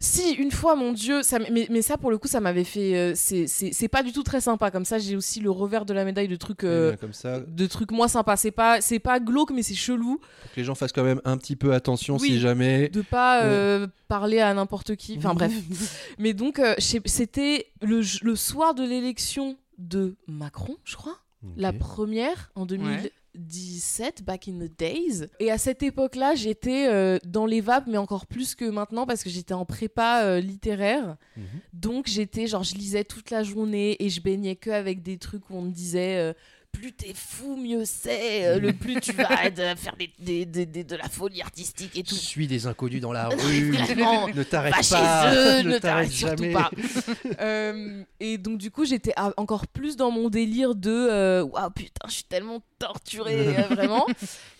[0.00, 2.94] Si, une fois, mon Dieu, ça, mais, mais ça, pour le coup, ça m'avait fait.
[2.94, 4.70] euh, c'est- pas du tout très sympa.
[4.70, 6.58] Comme ça, j'ai aussi le revers de la médaille de trucs.
[6.58, 8.36] comme ça, de trucs moins sympas.
[8.36, 10.20] C'est pas, c'est pas glauque, mais c'est chelou
[10.54, 12.28] que les gens fassent quand même un petit peu attention Oui.
[12.28, 12.88] si jamais.
[12.88, 15.16] de pas euh, parler à n'importe qui.
[15.18, 15.52] Enfin, bref.
[16.18, 21.18] Mais donc, euh, c'était le, le soir de l'élection de Macron, je crois.
[21.58, 22.64] La première en
[23.34, 25.28] 2017, back in the days.
[25.40, 29.22] Et à cette époque-là, j'étais euh, dans les vapes, mais encore plus que maintenant parce
[29.22, 31.16] que j'étais en prépa euh, littéraire.
[31.36, 31.44] Mhm.
[31.74, 35.50] Donc j'étais, genre, je lisais toute la journée et je baignais que avec des trucs
[35.50, 36.34] où on me disait.
[36.74, 38.46] Euh, plus t'es fou, mieux c'est.
[38.46, 41.96] euh, le plus tu vas de- faire des, des- des- des- de la folie artistique
[41.96, 42.14] et tout.
[42.14, 43.72] Suis des inconnus dans la rue.
[43.72, 44.28] Vraiment.
[44.34, 44.82] ne t'arrête pas.
[44.82, 46.52] chez eux, ne ne t'arrête surtout jamais.
[46.52, 46.70] pas.
[47.40, 52.06] Euh, et donc du coup j'étais encore plus dans mon délire de euh, waouh putain
[52.08, 54.06] je suis tellement torturée euh, vraiment.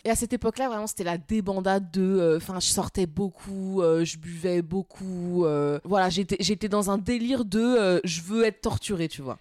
[0.04, 4.04] Et à cette époque-là vraiment c'était la débandade de, euh, enfin je sortais beaucoup, euh,
[4.04, 8.60] je buvais beaucoup, euh, voilà j'étais j'étais dans un délire de euh, je veux être
[8.60, 9.38] torturée tu vois.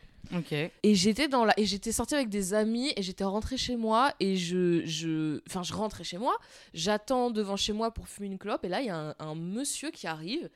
[0.84, 4.14] Et j'étais dans la et j'étais sortie avec des amis et j'étais rentrée chez moi
[4.20, 6.38] et je je enfin je rentrais chez moi,
[6.74, 9.92] j'attends devant chez moi pour fumer une clope et là il y a un, monsieur
[9.92, 10.50] qui arrive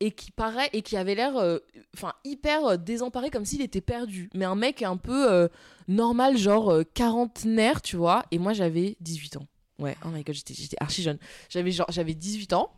[0.00, 1.58] et qui paraît et qui avait l'air euh,
[1.94, 5.48] enfin hyper euh, désemparé comme s'il était perdu, mais un mec un peu euh,
[5.86, 9.46] normal genre euh, quarantenaire, tu vois, et moi j'avais 18 ans.
[9.78, 11.18] Ouais, oh my god, j'étais archi jeune.
[11.48, 12.72] J'avais genre j'avais 18 ans.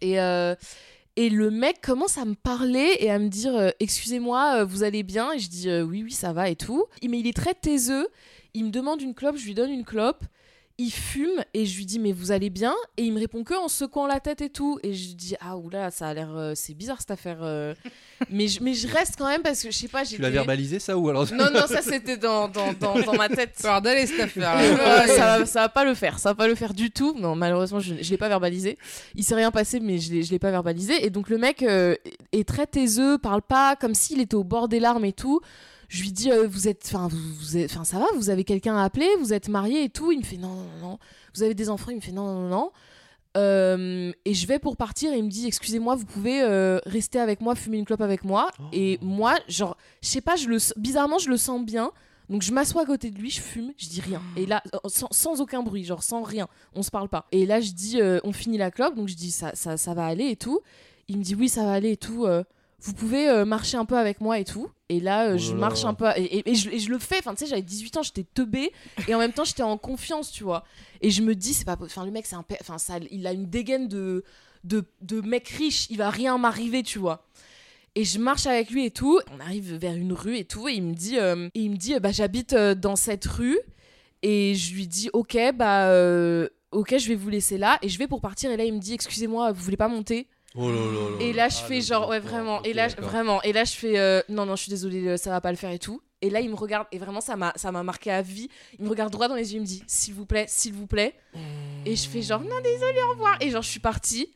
[0.00, 0.18] Et
[1.18, 4.84] et le mec commence à me parler et à me dire euh, Excusez-moi, euh, vous
[4.84, 5.32] allez bien?
[5.32, 6.84] Et je dis euh, Oui, oui, ça va et tout.
[7.02, 8.06] Mais il est très taiseux.
[8.54, 10.24] Il me demande une clope, je lui donne une clope.
[10.80, 12.72] Il fume et je lui dis Mais vous allez bien?
[12.96, 14.78] Et il me répond que en secouant la tête et tout.
[14.84, 16.30] Et je dis Ah, oula, ça a l'air.
[16.36, 17.38] euh, c'est bizarre cette affaire.
[17.42, 17.74] euh.
[18.30, 20.04] mais, je, mais je reste quand même parce que je sais pas.
[20.04, 21.26] Tu l'as verbalisé ça ou alors?
[21.32, 23.56] Non, non, ça c'était dans, dans, dans, dans ma tête.
[23.60, 24.56] Pardon, cette affaire.
[24.56, 27.12] Euh, ça, va- ça va pas le faire, ça va pas le faire du tout.
[27.18, 28.78] Non, malheureusement, je, je l'ai pas verbalisé.
[29.16, 31.04] Il s'est rien passé, mais je l'ai, je l'ai pas verbalisé.
[31.04, 31.96] Et donc le mec euh,
[32.30, 35.40] est très taiseux, parle pas, comme s'il était au bord des larmes et tout.
[35.88, 38.76] Je lui dis, euh, vous êtes, enfin, vous, vous êtes- ça va, vous avez quelqu'un
[38.76, 40.12] à appeler, vous êtes marié et tout.
[40.12, 40.98] Il me fait non, non, non.
[41.34, 42.70] Vous avez des enfants Il me fait non, non, non.
[43.36, 47.20] Euh, et je vais pour partir et il me dit excusez-moi vous pouvez euh, rester
[47.20, 48.62] avec moi fumer une clope avec moi Oh.
[48.72, 51.92] et moi genre je sais pas je le bizarrement je le sens bien
[52.30, 54.20] donc je m'assois à côté de lui, je fume, je dis rien.
[54.36, 57.26] Et là, euh, sans, sans aucun bruit, genre sans rien, on se parle pas.
[57.32, 60.04] Et là, je dis, on finit la clope, donc je dis, ça, ça, ça va
[60.04, 60.60] aller et tout.
[61.08, 62.26] Il me dit, oui, ça va aller et tout.
[62.80, 64.70] Vous pouvez euh, marcher un peu avec moi et tout.
[64.88, 65.88] Et là, euh, Oh je marche là.
[65.90, 66.06] un peu.
[66.16, 67.18] Et, et- et je, et je le fais.
[67.18, 68.72] Enfin, tu sais, j'avais 18 ans, j'étais teubée.
[69.08, 70.64] Et en même temps, j'étais en confiance, tu vois.
[71.00, 71.76] Et je me dis, c'est pas.
[71.80, 72.44] Enfin, le mec, c'est un.
[72.60, 74.24] Enfin, ça, il a une dégaine de,
[74.64, 75.88] de, de mec riche.
[75.90, 77.26] Il va rien m'arriver, tu vois.
[77.96, 79.20] Et je marche avec lui et tout.
[79.36, 80.68] On arrive vers une rue et tout.
[80.68, 83.26] Et il me dit, euh, et il me dit euh, bah, j'habite euh, dans cette
[83.26, 83.58] rue.
[84.22, 87.78] Et je lui dis, ok, bah, euh, ok, je vais vous laisser là.
[87.82, 88.50] Et je vais pour partir.
[88.52, 90.28] Et là, il me dit, excusez-moi, vous voulez pas monter?
[90.60, 92.60] Oh là là là Et là, je fais genre, ouais, vraiment.
[92.64, 93.40] Et là, je- vraiment.
[93.42, 95.56] Et là, je fais, euh, non, non, je suis désolée, euh, ça va pas le
[95.56, 96.02] faire et tout.
[96.20, 98.48] Et là, il me regarde, et vraiment, ça m'a, ça m'a marqué à vie.
[98.78, 100.88] Il me regarde droit dans les yeux, il me dit, s'il vous plaît, s'il vous
[100.88, 101.14] plaît.
[101.86, 103.36] Et je fais genre, non, désolé, au revoir.
[103.40, 104.34] Et genre, je suis partie.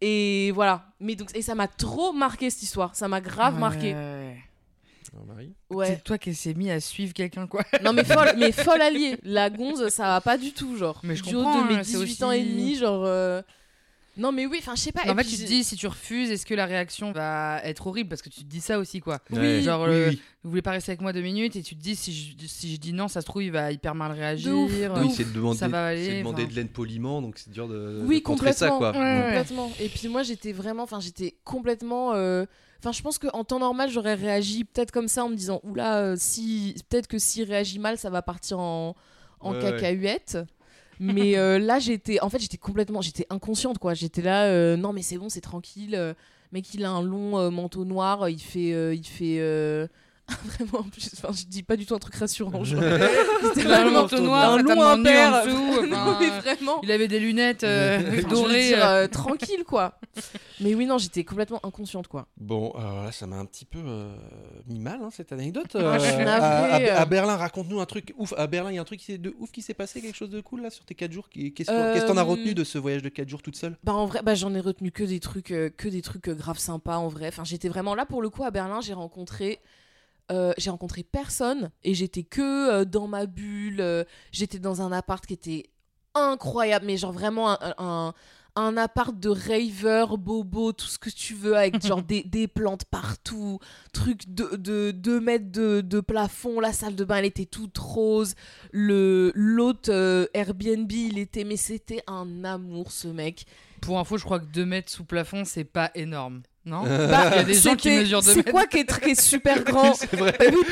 [0.00, 0.84] Et voilà.
[1.00, 2.94] Mais donc, et ça m'a trop marqué cette histoire.
[2.94, 3.94] Ça m'a grave marqué.
[3.94, 5.86] Ah, Marie Ouais.
[5.86, 7.64] C'est toi qui s'est mis à suivre quelqu'un, quoi.
[7.82, 9.16] Non, mais folle, mais folle alliée.
[9.24, 11.00] La gonze, ça va pas du tout, genre.
[11.02, 13.02] Mais je Du haut comprends, de mes hein, c'est 18 ans et aussi- demi, genre.
[13.04, 13.42] euh,
[14.18, 15.02] Non, mais oui, enfin, je sais pas.
[15.06, 17.86] en et fait, tu te dis, si tu refuses, est-ce que la réaction va être
[17.86, 18.08] horrible?
[18.08, 19.20] Parce que tu te dis ça aussi, quoi.
[19.30, 19.62] Ouais.
[19.62, 20.22] Genre, oui, le- oui.
[20.42, 22.74] Vous voulez pas rester avec moi deux minutes et tu te dis, si je, si
[22.74, 24.52] je dis non, ça se trouve, il va hyper mal réagir.
[24.56, 27.22] ouf, de Oui, c'est de demander, Ça va aller, c'est de demander de l'aide poliment,
[27.22, 28.90] donc c'est dur de, Oui, de contrer ça, quoi.
[28.92, 29.22] Ouais, ouais.
[29.28, 29.70] Complètement.
[29.80, 32.12] Et puis moi, j'étais vraiment, enfin, j'étais complètement.
[32.14, 32.44] euh,
[32.80, 35.98] Enfin, je pense qu'en temps normal, j'aurais réagi peut-être comme ça en me disant, oula,
[35.98, 38.94] euh, si peut-être que s'il réagit mal, ça va partir en,
[39.40, 39.70] en Ouais, ouais.
[39.72, 40.38] cacahuète.
[41.00, 43.94] Mais euh, là, j'étais, en fait, j'étais complètement, j'étais inconsciente, quoi.
[43.94, 45.94] J'étais là, euh, non, mais c'est bon, c'est tranquille.
[45.94, 46.14] euh,
[46.52, 49.88] mec, il a un long manteau noir, il fait, il fait.
[50.30, 52.64] Euh, Vraiment, en plus, enfin, je dis pas du tout un truc rassurant.
[52.64, 52.82] Genre.
[53.68, 55.34] Un manteau noir, un un long impair.
[55.34, 55.86] en dessous.
[55.88, 56.80] Non, mais vraiment.
[56.82, 58.68] Il avait des lunettes euh, dorées.
[58.68, 59.04] dire, euh.
[59.04, 59.98] euh, tranquille, quoi.
[60.60, 62.26] Mais oui, non, j'étais complètement inconsciente, quoi.
[62.36, 64.14] Bon, alors là, ça m'a un petit peu euh,
[64.66, 65.76] mis mal, hein, cette anecdote.
[65.76, 67.06] Ah, je suis Euh, navrée, à, à- à euh.
[67.06, 68.34] Berlin, raconte-nous un truc ouf.
[68.36, 70.16] À Berlin, il y a un truc qui s'est- de ouf qui s'est passé, quelque
[70.16, 71.28] chose de cool là sur tes 4 jours?
[71.30, 71.54] Qu'est-ce que
[71.94, 73.76] qu'est-ce que t'en as Euh, retenu de ce voyage de 4 jours toute seule?
[73.84, 76.34] Bah en vrai, bah j'en ai retenu que des trucs, euh, que des trucs euh,
[76.34, 77.28] grave sympas en vrai.
[77.28, 78.80] Enfin, j'étais vraiment là pour le coup à Berlin.
[78.80, 79.60] J'ai rencontré,
[80.30, 83.80] euh, j'ai rencontré personne et j'étais que euh, dans ma bulle.
[83.80, 85.70] euh, j'étais dans un appart qui était
[86.14, 88.14] incroyable, mais genre vraiment un, un,
[88.56, 92.84] un appart de raver, bobo, tout ce que tu veux, avec genre des, des plantes
[92.86, 93.58] partout,
[93.92, 96.58] truc de, de 2 mètres de, de plafond.
[96.60, 98.34] La salle de bain, elle était toute rose.
[98.74, 103.46] Euh, Airbnb, il était, mais c'était un amour ce mec.
[103.80, 106.42] Pour info, je crois que 2 mètres sous plafond, c'est pas énorme.
[106.64, 109.00] Non Bah, Il y a des gens qui c'était- mesurent 2 C'est quoi qui est,
[109.00, 110.18] qui est super grand oui,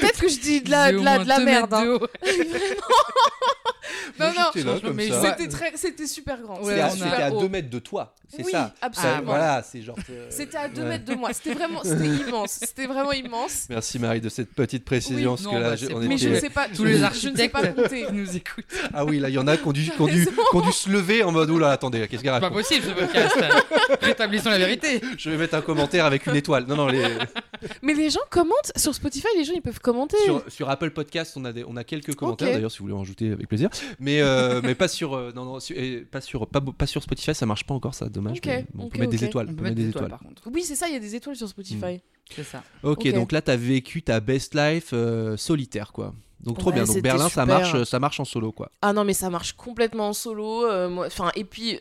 [0.00, 1.72] peut-être que je dis de la, de la, de merde.
[1.74, 1.98] hein.
[4.18, 4.50] Non, non.
[4.54, 6.60] C'était très, c'était super grand.
[6.62, 7.48] Ouais, C'était à, on a- c'était à super 2 haut.
[7.48, 8.74] mètres de toi, c'est Oui, ça.
[8.80, 9.16] absolument.
[9.16, 9.96] Ça, Voilà, c'est genre.
[10.10, 10.88] euh, C'était à 2 ouais.
[10.88, 11.32] mètres de moi.
[11.32, 12.58] C'était vraiment, c'était immense.
[12.60, 13.66] C'était vraiment immense.
[13.70, 16.28] Merci Marie de cette petite précision, Oui, parce non, que là, bah, on Mais je
[16.28, 16.66] ne sais pas.
[16.68, 18.06] Tous je- les je ne sais architectes pas compter.
[18.06, 18.64] qui nous écoutent.
[18.94, 20.30] Ah oui, là, il y en a qui ont dû, qui ont dû, Raison.
[20.50, 22.84] qui ont dû se lever en mode oula, attendez, qu'est-ce qu'il C'est pas raconte possible
[22.86, 23.36] ce podcast.
[24.02, 25.00] Rétablissons la vérité.
[25.18, 26.64] Je vais mettre un commentaire avec une étoile.
[26.66, 27.02] Non, non, les...
[27.82, 29.26] Mais les gens commentent sur Spotify.
[29.36, 30.16] Les gens, ils peuvent commenter.
[30.24, 32.94] sur, sur Apple Podcast, on a, des, on a quelques commentaires d'ailleurs, si vous voulez
[32.96, 33.68] en ajouter avec plaisir.
[34.00, 37.02] Mais, euh, mais pas sur, euh, non, non, sur- et pas sur, pas, pas sur
[37.02, 38.38] Spotify, ça marche pas encore, ça, dommage.
[38.38, 39.18] Ok, mais bon, on ok, peut mettre ok.
[39.18, 39.48] des étoiles.
[39.50, 40.18] On peut mettre des des étoiles étoiles.
[40.20, 40.42] par contre.
[40.52, 40.88] Oui, c'est ça.
[40.88, 42.00] Il y a des étoiles sur Spotify.
[42.34, 42.62] C'est ça.
[42.82, 43.12] Ok, Ok.
[43.14, 46.12] donc là, t'as vécu ta best life euh, solitaire, quoi.
[46.40, 46.84] Donc trop Ouais, bien.
[46.84, 48.70] Donc Berlin, ça marche, ça marche en solo, quoi.
[48.82, 50.64] Ah non, mais ça marche complètement en solo.
[50.66, 51.78] euh, Enfin, et puis,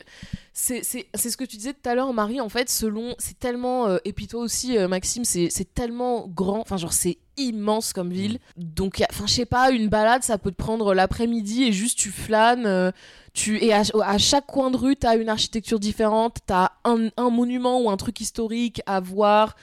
[0.52, 2.40] c'est ce que tu disais tout à l'heure, Marie.
[2.40, 3.14] En fait, selon.
[3.18, 3.86] C'est tellement.
[3.88, 6.60] euh, et puis toi aussi, euh, Maxime, c'est tellement grand.
[6.60, 8.38] Enfin, genre, c'est immense comme ville.
[8.56, 12.10] Donc, enfin, je sais pas, une balade, ça peut te prendre l'après-midi et juste tu
[12.10, 12.66] flânes.
[12.66, 12.90] euh,
[13.34, 16.38] tu, et à, à chaque coin de rue, t'as une architecture différente.
[16.46, 19.54] T'as un, un monument ou un truc historique à voir.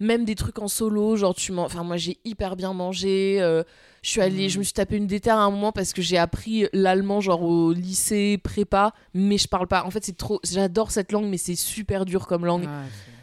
[0.00, 3.38] Même des trucs en solo, genre tu Enfin, moi j'ai hyper bien mangé.
[4.02, 6.18] Je suis allée, je me suis tapé une déterre à un moment parce que j'ai
[6.18, 9.84] appris l'allemand genre au lycée prépa, mais je parle pas.
[9.84, 10.40] En fait, c'est trop.
[10.44, 12.64] J'adore cette langue, mais c'est super dur comme langue.
[12.64, 12.68] Ouais,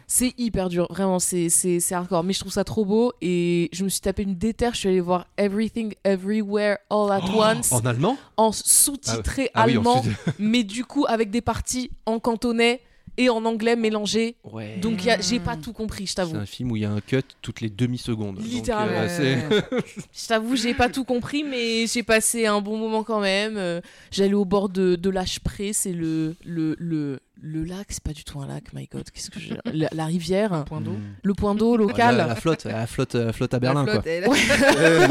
[0.06, 2.24] C'est hyper dur, vraiment, c'est c'est c'est hardcore.
[2.24, 4.72] Mais je trouve ça trop beau et je me suis tapé une déterre.
[4.72, 8.16] Je suis allée voir Everything Everywhere All at Once En allemand?
[8.38, 10.02] En sous-titré Ah oui, en allemand,
[10.38, 12.80] mais du coup avec des parties en cantonais
[13.16, 14.36] et en anglais mélangées.
[14.44, 14.76] Ouais.
[14.78, 16.36] Donc a- j'ai pas tout compris, je c'est t'avoue.
[16.36, 18.38] un film où il y a un cut toutes les demi-secondes.
[18.42, 18.96] Littéralement.
[19.00, 19.82] euh, c'est- Ouais.
[20.12, 23.56] Je t'avoue, j'ai pas tout compris, mais j'ai passé un bon moment quand même.
[23.56, 28.12] Euh, J'allais au bord de, de l'Achepré, c'est le, le, le, le lac, c'est pas
[28.12, 29.56] du tout un lac, my god, qu'est-ce que j'ai.
[29.72, 30.96] La, la rivière, Point d'eau.
[31.22, 32.16] le point d'eau local.
[32.16, 34.02] La, la flotte, la flotte, la flotte à Berlin, La quoi.
[34.02, 34.28] flotte, elle-
[34.78, 35.08] Euh,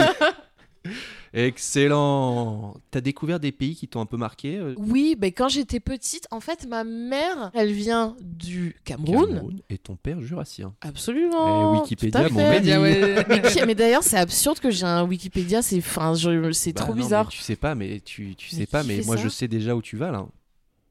[1.33, 2.75] Excellent.
[2.91, 6.27] T'as découvert des pays qui t'ont un peu marqué euh, Oui, ben quand j'étais petite,
[6.31, 9.27] en fait, ma mère, elle vient du Cameroun.
[9.27, 10.73] Cameroun et ton père jurassien.
[10.81, 11.75] Absolument.
[11.75, 13.25] Eh, Wikipédia, mon ouais.
[13.29, 16.13] Mais, mais d'ailleurs, c'est absurde que j'ai un Wikipédia, c'est enfin,
[16.51, 17.27] c'est Bah trop non, mais bizarre.
[17.29, 19.81] Tu sais pas, mais tu, tu Mais sais pas, mais moi je sais déjà où
[19.81, 20.25] tu vas là.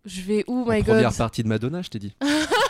[0.05, 2.15] Je vais où, En my première god partie de Madonna, je t'ai dit.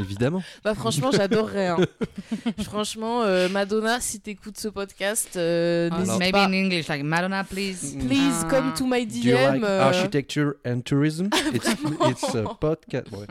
[0.00, 0.42] Évidemment.
[0.64, 1.68] Bah franchement, j'adorerais.
[1.68, 1.76] hein.
[2.64, 6.44] franchement, euh, Madonna, si t'écoutes ce podcast, euh, Alors- n'hésite Maybe pas.
[6.46, 7.96] in English, like Madonna, please.
[8.06, 8.48] Please Ah.
[8.50, 9.64] come to my Do you like DM.
[9.64, 11.28] euh, architecture and tourism?
[11.54, 11.66] It's,
[12.10, 13.10] it's a podcast.
[13.12, 13.26] Ouais.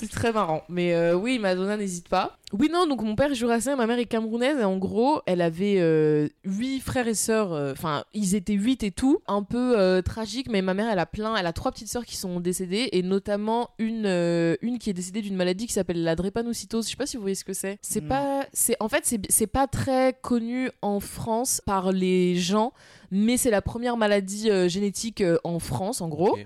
[0.00, 0.62] C'est très marrant.
[0.68, 2.36] Mais euh, oui, Madonna, n'hésite pas.
[2.52, 4.58] Oui, non, donc mon père est jurassien, ma mère est camerounaise.
[4.58, 7.52] Et en gros, elle avait euh, huit frères et sœurs.
[7.52, 9.18] euh, Enfin, ils étaient huit et tout.
[9.26, 11.36] Un peu euh, tragique, mais ma mère, elle a plein.
[11.36, 12.88] Elle a trois petites sœurs qui sont décédées.
[12.92, 16.86] Et notamment une, euh, une qui est décédée d'une maladie qui s'appelle la drépanocytose.
[16.86, 17.78] Je sais pas si vous voyez ce que c'est.
[17.82, 18.08] C'est Non.
[18.08, 18.46] pas.
[18.52, 22.72] c'est En fait, c'est c'est pas très connu en France par les gens.
[23.10, 26.36] Mais c'est la première maladie euh, génétique euh, en France, en gros.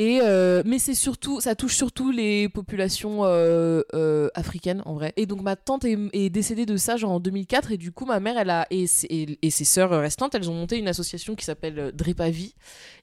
[0.00, 5.12] Euh, mais c'est surtout, ça touche surtout les populations euh, euh, africaines en vrai.
[5.16, 8.18] Et donc ma tante est, décédée de ça genre en 2004 et du coup ma
[8.18, 12.54] mère elle a et, ses- sœurs restantes elles ont monté une association qui s'appelle Drépavie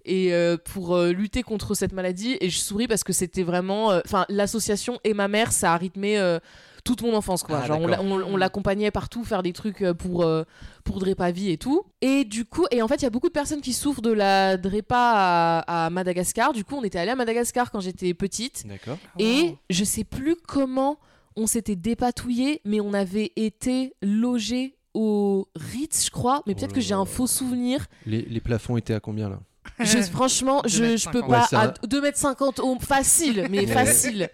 [0.05, 0.33] et
[0.65, 2.37] pour lutter contre cette maladie.
[2.41, 6.17] Et je souris parce que c'était vraiment, enfin l'association et ma mère ça a rythmé
[6.83, 7.61] toute mon enfance quoi.
[7.63, 10.43] Ah, genre on l'accompagnait partout faire des trucs euh, pour euh,
[10.83, 11.83] pour et tout.
[12.01, 14.11] Et du coup, et en fait, il y a beaucoup de personnes qui souffrent de
[14.11, 16.53] la Drépa à, à Madagascar.
[16.53, 18.65] Du coup, on était allé à Madagascar quand j'étais petite.
[18.67, 18.97] D'accord.
[19.19, 20.97] Et je sais plus comment
[21.35, 26.71] on s'était dépatouillé, mais on avait été logé au Ritz, je crois, mais Oh peut-être
[26.71, 27.85] là que j'ai un faux souvenir.
[28.05, 29.39] Les, les plafonds étaient à combien là
[29.79, 31.27] Je, franchement, je, je peux 2m50.
[31.27, 31.47] pas.
[31.51, 34.29] Ouais, à un- 2m50 au- facile, mais facile.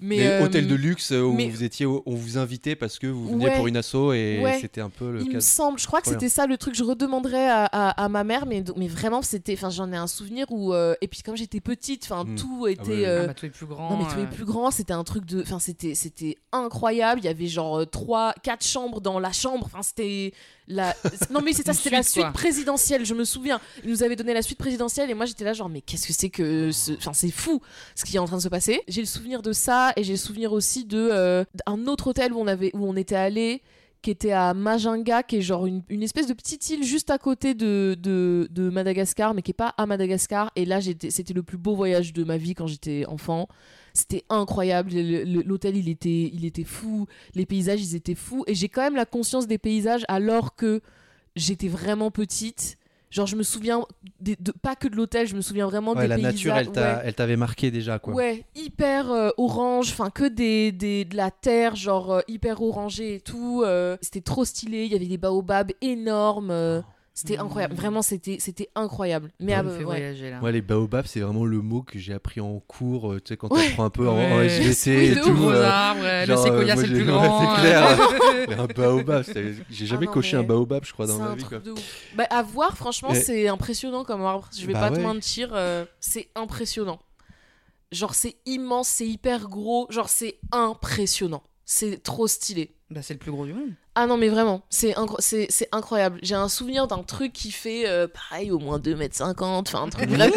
[0.00, 3.08] Mais, euh, hôtels de luxe euh, où mais- vous étiez, on vous invitait parce que
[3.08, 3.56] vous veniez Ouais.
[3.56, 4.58] pour une asso et Ouais.
[4.60, 5.40] c'était un peu le Il me cas.
[5.40, 6.74] semble, je crois que c'était ça le truc.
[6.76, 9.54] Je redemanderais à, à- à ma mère, mais, mais vraiment, c'était.
[9.54, 10.72] Enfin, j'en ai un souvenir où.
[10.72, 12.34] euh, et puis, comme j'étais petite, enfin, Mm.
[12.36, 12.82] tout était.
[12.82, 13.06] ouais, ouais.
[13.06, 13.90] euh, Ah bah, tous les plus grands.
[13.90, 17.20] non mais euh, plus grands, c'était un truc de, enfin c'était c'était incroyable.
[17.20, 19.64] Il y avait genre trois, quatre chambres dans la chambre.
[19.66, 20.32] Enfin c'était
[20.68, 20.94] la,
[21.30, 22.32] non mais c'est ça, c'était la suite, quoi.
[22.32, 23.04] présidentielle.
[23.04, 25.68] Je me souviens, ils nous avaient donné la suite présidentielle et moi j'étais là genre
[25.68, 26.92] mais qu'est-ce que c'est que, ce...
[26.92, 27.60] enfin c'est fou
[27.94, 28.82] ce qui est en train de se passer.
[28.88, 32.32] J'ai le souvenir de ça et j'ai le souvenir aussi de euh, d'un autre hôtel
[32.32, 33.62] où on avait où on était allé
[34.02, 37.18] qui était à Majinga, qui est genre une, une espèce de petite île juste à
[37.18, 40.52] côté de, de, de Madagascar, mais qui est pas à Madagascar.
[40.54, 43.48] Et là, c'était le plus beau voyage de ma vie quand j'étais enfant.
[43.98, 44.90] C'était incroyable.
[44.92, 47.06] Le- le- L'hôtel, il était, il était fou.
[47.34, 48.44] Les paysages, ils étaient fous.
[48.46, 50.80] Et j'ai quand même la conscience des paysages alors que
[51.34, 52.76] j'étais vraiment petite.
[53.10, 53.86] Genre, je me souviens
[54.20, 56.34] de, pas que de l'hôtel, je me souviens vraiment Ouais, des la paysages.
[56.34, 56.68] nature, elle
[57.06, 57.12] Ouais.
[57.14, 58.12] t'avait marqué déjà quoi.
[58.12, 63.14] Ouais, hyper euh, orange, enfin que des, des- de la terre, genre euh, hyper orangé
[63.14, 63.62] et tout.
[63.64, 66.50] euh, c'était trop stylé, il y avait des baobabs énormes.
[66.50, 66.82] euh,
[67.20, 69.30] c'était incroyable, vraiment c'était c'était incroyable.
[69.40, 69.84] Mais ah, bah, fait ouais.
[69.84, 70.40] voyager là.
[70.40, 73.36] Moi, les baobabs, c'est vraiment le mot que j'ai appris en cours, euh, tu sais,
[73.36, 73.66] quand Ouais.
[73.68, 74.46] t'apprends un peu en, en Ouais.
[74.48, 75.32] SVT et tout.
[75.34, 77.56] Gros euh, arbres, euh, le genre, séquoia euh, moi, c'est le plus ouais, grand.
[77.56, 78.46] c'est euh.
[78.46, 78.60] clair.
[78.60, 79.24] Un baobab,
[79.70, 81.42] j'ai jamais non, coché un baobab, je crois, dans ma vie.
[81.44, 81.58] truc quoi.
[81.58, 82.02] de ouf.
[82.16, 84.48] Bah, à voir, franchement, c'est impressionnant comme arbre.
[84.58, 85.02] Je vais Bah pas te ouais.
[85.02, 86.98] mentir, euh, c'est impressionnant.
[87.92, 89.86] Genre, c'est immense, c'est hyper gros.
[89.90, 91.42] Genre, c'est impressionnant.
[91.70, 92.72] C'est trop stylé.
[92.90, 93.68] Bah, c'est le plus gros du monde.
[93.94, 96.18] Ah non, mais vraiment, c'est incro- c'est c'est incroyable.
[96.22, 99.68] J'ai un souvenir d'un truc qui fait, euh, pareil, au moins 2m50.
[99.68, 100.34] Enfin, un truc vraiment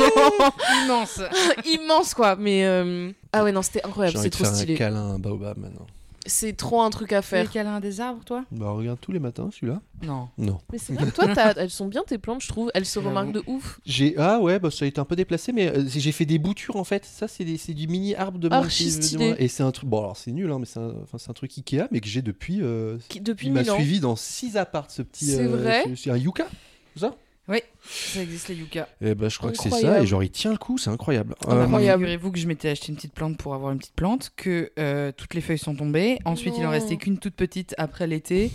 [0.83, 1.21] Immense.
[1.65, 2.35] immense, quoi.
[2.35, 2.65] Mais.
[2.65, 4.17] euh, Ah ouais, non, c'était incroyable.
[4.21, 4.75] C'est trop faire un stylé.
[4.75, 5.87] câlin à un baobab maintenant.
[6.27, 7.49] C'est trop un truc à Tu faire.
[7.51, 8.45] câlin des arbres, toi?
[8.51, 9.81] Bah, regarde tous les matins celui-là.
[10.03, 10.27] Non.
[10.37, 10.59] Non.
[10.71, 12.69] Mais c'est vrai que toi, t'as- elles sont bien tes plantes, je trouve.
[12.75, 13.79] Elles se remarquent de ouf.
[13.85, 16.37] J'ai ah ouais bah ça a été un peu déplacé mais euh, j'ai fait des
[16.37, 19.27] boutures en fait ça c'est des- c'est du mini arbre de Archi stylé.
[19.29, 19.35] moi.
[19.39, 21.33] et c'est un truc bon alors c'est nul hein, mais c'est un, enfin, c'est un
[21.33, 23.75] truc Ikea mais que j'ai depuis euh, Qui, depuis il m'a mille ans.
[23.75, 26.47] suivi dans six apparts ce petit C'est euh, vrai c'est- c'est un yucca
[26.93, 27.15] c'est ça
[27.47, 28.87] Oui, ça existe les yucca.
[29.01, 31.35] et bah je crois que c'est ça et genre il tient le coup c'est incroyable
[31.41, 32.03] Ah bah, moi, Incroyable.
[32.03, 35.11] Figurez-vous que je m'étais acheté une petite plante pour avoir une petite plante, que euh,
[35.11, 36.19] toutes les feuilles sont tombées.
[36.23, 38.51] Ensuite, il en restait qu'une toute petite après l'été.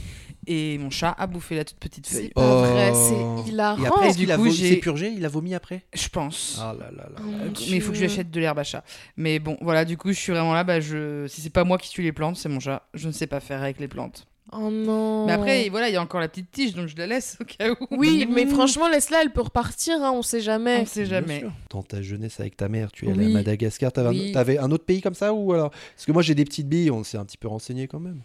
[0.49, 2.29] Et mon chat a bouffé la toute petite C'est feuille.
[2.29, 2.61] pas Oh.
[2.65, 3.83] vrai, c'est hilarant.
[3.83, 5.83] et après du il a coup, j'ai- purgé il a vomi après?
[5.93, 6.59] Je pense.
[6.63, 7.25] ah là là là Oh là.
[7.25, 8.85] mon Euh, mais il faut que je lui achète de l'herbe à chat.
[9.17, 10.63] Mais bon, voilà, du coup, je suis vraiment là.
[10.63, 11.27] Bah, je...
[11.27, 12.87] Si c'est pas moi qui tue les plantes, c'est mon chat.
[12.95, 14.29] Je ne sais pas faire avec les plantes.
[14.53, 15.27] Oh non.
[15.27, 17.45] Mais après, voilà, il y a encore la petite tige, donc je la laisse au
[17.45, 17.87] cas où.
[17.91, 20.79] Oui, mais franchement, laisse-la, elle peut repartir, hein, on sait jamais.
[20.83, 21.41] on sait Bien jamais.
[21.41, 21.53] sûr.
[21.71, 23.31] Dans ta jeunesse avec ta mère, tu es allé Oui.
[23.33, 23.93] à Madagascar.
[23.93, 24.31] T'avais, Oui.
[24.31, 25.71] un, t'avais un autre pays comme ça ou alors?
[25.71, 28.21] Parce que moi j'ai des petites billes, on s'est un petit peu renseigné quand même.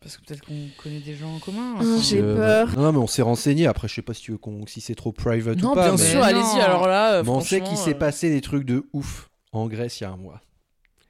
[0.00, 1.76] Parce que peut-être qu'on connaît des gens en commun.
[1.78, 2.76] Ah, j'ai Euh, peur.
[2.78, 3.66] Non, mais on s'est renseigné.
[3.68, 5.90] Après, je sais pas si, tu veux qu'on- si c'est trop private Non, ou pas.
[5.90, 6.10] bien mais...
[6.10, 6.60] sûr, Mais allez-y.
[6.60, 9.68] Alors là, euh, mais on sait qu'il s'est euh, passé des trucs de ouf en
[9.68, 10.40] Grèce il y a un mois.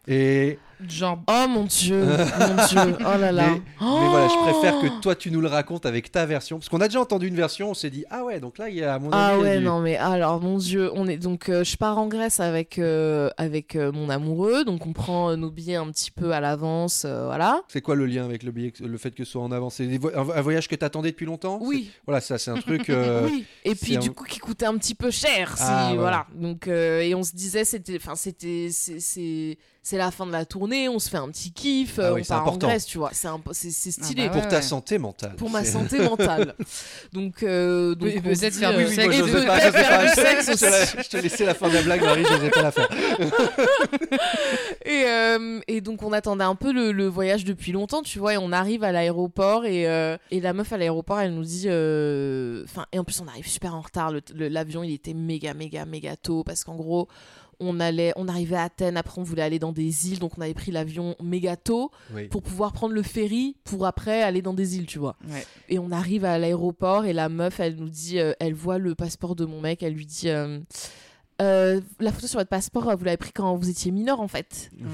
[0.09, 3.49] Et Genre, Oh mon dieu, mon dieu, oh là là.
[3.51, 6.59] Mais- Mais voilà, je préfère que toi tu nous le racontes avec ta version.
[6.59, 8.77] Parce qu'on a déjà entendu une version, on s'est dit, ah ouais, donc là, il
[8.77, 9.35] y a à mon avis.
[9.35, 12.07] Ah ouais, du- non mais alors mon dieu, on est donc euh, je pars en
[12.09, 16.11] Grèce avec euh, avec euh, mon amoureux, donc on prend euh, nos billets un petit
[16.11, 17.61] peu à l'avance, euh, voilà.
[17.69, 19.75] C'est quoi le lien avec le, billet, le fait que ce soit en avance?
[19.77, 21.59] C'est vo- un, voyage que t'attendais depuis longtemps?
[21.63, 21.91] Oui.
[22.07, 22.91] Voilà, ça, c'est un truc.
[22.91, 23.45] euh, oui.
[23.65, 26.01] Et puis du coup qui coûtait un petit peu cher, si Ah, voilà.
[26.01, 26.27] voilà.
[26.35, 30.31] Donc euh, et on se disait c'était enfin c'était c'est c'est c'est la fin de
[30.33, 32.67] la tournée, on se fait un petit kiff, Ah euh, oui, on part en important.
[32.69, 34.25] Grèce, tu vois, c'est c'est stylé.
[34.25, 34.63] Ah bah Pour ouais, ta ouais.
[34.63, 35.35] santé mentale.
[35.37, 36.55] Pour ma santé mentale.
[37.13, 39.17] Donc, euh, donc Oui, peut-être faire du euh, sexe.
[39.17, 42.51] Du sexe Je te la- Je te laissais la fin de la blague, Marie, j'osais
[42.51, 42.89] pas la faire.
[44.85, 48.35] Et, euh, et donc on attendait un peu le, le voyage depuis longtemps, tu vois,
[48.35, 51.65] et on arrive à l'aéroport et, euh, et la meuf à l'aéroport, elle nous dit,
[51.67, 55.85] euh, enfin, et en plus on arrive super en retard, l'avion il était méga méga
[55.85, 57.09] méga tôt parce qu'en gros
[57.63, 60.41] on allait, on arrivait à Athènes, après on voulait aller dans des îles, donc on
[60.43, 62.29] avait pris l'avion méga tôt Oui.
[62.29, 65.17] pour pouvoir prendre le ferry pour après aller dans des îles, tu vois.
[65.31, 65.47] ouais.
[65.69, 68.95] Et on arrive à l'aéroport et la meuf, elle nous dit, euh, elle voit le
[68.95, 70.59] passeport de mon mec, elle lui dit, euh,
[71.41, 74.71] Euh, la photo sur votre passeport, vous l'avez pris quand vous étiez mineur en fait.
[74.81, 74.87] Hum,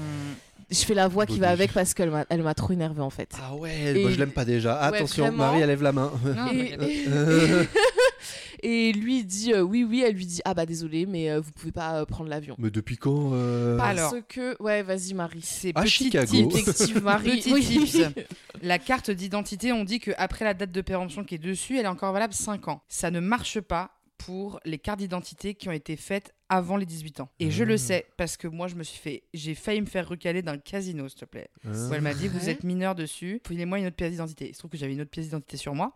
[0.71, 3.09] Je fais la voix qui va avec parce qu'elle m'a, elle m'a trop énervée en
[3.09, 3.29] fait.
[3.39, 4.79] Ah ouais, Et- moi, je l'aime pas déjà.
[4.79, 5.31] Attention.
[5.31, 6.11] Marie, elle lève la main.
[6.25, 6.75] non, Et.
[8.63, 11.39] et lui il dit euh, oui oui, elle lui dit ah bah désolé mais euh,
[11.39, 12.55] vous pouvez pas euh, prendre l'avion.
[12.57, 14.13] Mais depuis quand euh, Parce Alors.
[14.27, 15.41] que ouais vas-y Marie.
[15.41, 16.31] C'est À petit Chicago.
[16.31, 16.53] tips.
[16.65, 17.29] Détective Marie.
[17.41, 17.63] Petit Oui.
[17.85, 17.99] tips.
[18.61, 21.89] La carte d'identité, on dit qu'après la date de péremption qui est dessus, elle est
[21.89, 22.81] encore valable 5 ans.
[22.87, 27.21] Ça ne marche pas pour les cartes d'identité qui ont été faites avant les 18
[27.21, 27.29] ans.
[27.39, 29.23] Et je le sais parce que moi, je me suis fait.
[29.33, 31.47] J'ai failli me faire recaler d'un casino, s'il te plaît.
[31.63, 34.49] Où elle m'a dit Vous êtes mineur dessus, filez-moi une autre pièce d'identité.
[34.49, 35.93] Il se trouve que j'avais une autre pièce d'identité sur moi.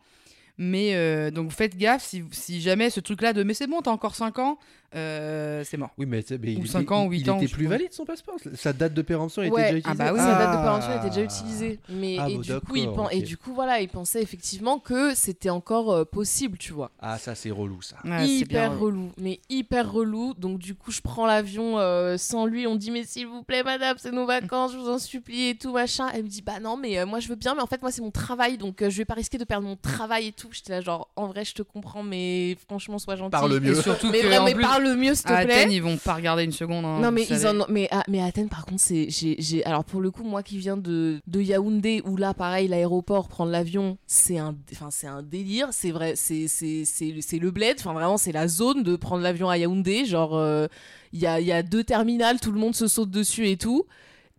[0.58, 3.92] Mais euh, donc faites gaffe si, si jamais ce truc-là de mais c'est bon, t'as
[3.92, 4.60] encore 5 ans,
[4.96, 5.90] euh, c'est mort.
[5.98, 7.48] Oui, mais, tu sais, mais Ou il, cinq était- ans, ou il huit ans, était
[7.48, 8.36] je plus valide son passeport.
[8.56, 9.72] Sa date de péremption était Ouais.
[9.74, 10.04] déjà Ah utilisée.
[10.04, 10.20] bah oui.
[10.20, 10.64] Sa date de Ah.
[10.64, 11.80] péremption était déjà utilisée.
[11.90, 13.24] Mais, Ah et, bon, du coup, il d'accord, pen- et ok.
[13.28, 16.92] du coup, voilà, il pensait effectivement que c'était encore euh, possible, tu vois.
[17.00, 17.98] Ah, ça, c'est relou, ça.
[18.06, 20.34] Ouais, hyper relou, mais hyper relou.
[20.38, 22.68] Donc du coup, je prends l'avion euh, sans lui.
[22.68, 25.56] On dit mais s'il vous plaît, madame, c'est nos vacances, je vous en supplie et
[25.56, 26.10] tout machin.
[26.14, 27.92] Elle me dit bah non, mais euh, moi je veux bien, mais en fait moi
[27.92, 30.50] c'est mon travail, donc euh, je vais pas risquer de perdre mon travail et tout.
[30.52, 33.32] J'étais là genre en vrai je te comprends, mais franchement sois gentil.
[33.32, 33.76] Parle Et mieux.
[33.76, 35.54] surtout Mais que, en mais plus, parle mieux s'il te à plaît.
[35.54, 36.86] Athènes, ils vont pas regarder une seconde.
[36.86, 37.58] hein, Non vous mais ils savez.
[37.58, 40.12] en ont- mais à, mais à Athènes par contre c'est j'ai j'ai alors pour le
[40.12, 44.56] coup moi qui viens de, de Yaoundé où là pareil l'aéroport prendre l'avion c'est un
[44.72, 48.32] enfin c'est un délire c'est vrai c'est c'est c'est c'est le bled enfin vraiment c'est
[48.32, 50.68] la zone de prendre l'avion à Yaoundé genre euh,
[51.14, 53.58] il y a il y a deux terminales tout le monde se saute dessus et
[53.58, 53.86] tout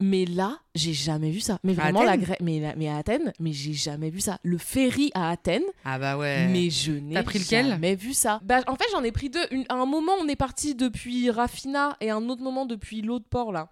[0.00, 2.96] mais là j'ai jamais vu ça mais À vraiment la Grèce mais la- mais à
[2.96, 6.48] Athènes mais j'ai jamais vu ça le ferry à Athènes Ah bah ouais.
[6.48, 8.40] mais je n'ai T'as pris lequel jamais vu ça.
[8.42, 9.44] Bah, en fait, j'en ai pris deux.
[9.52, 13.26] Une- à un moment, on est parti depuis Raffina et un autre moment depuis l'autre
[13.30, 13.68] port là.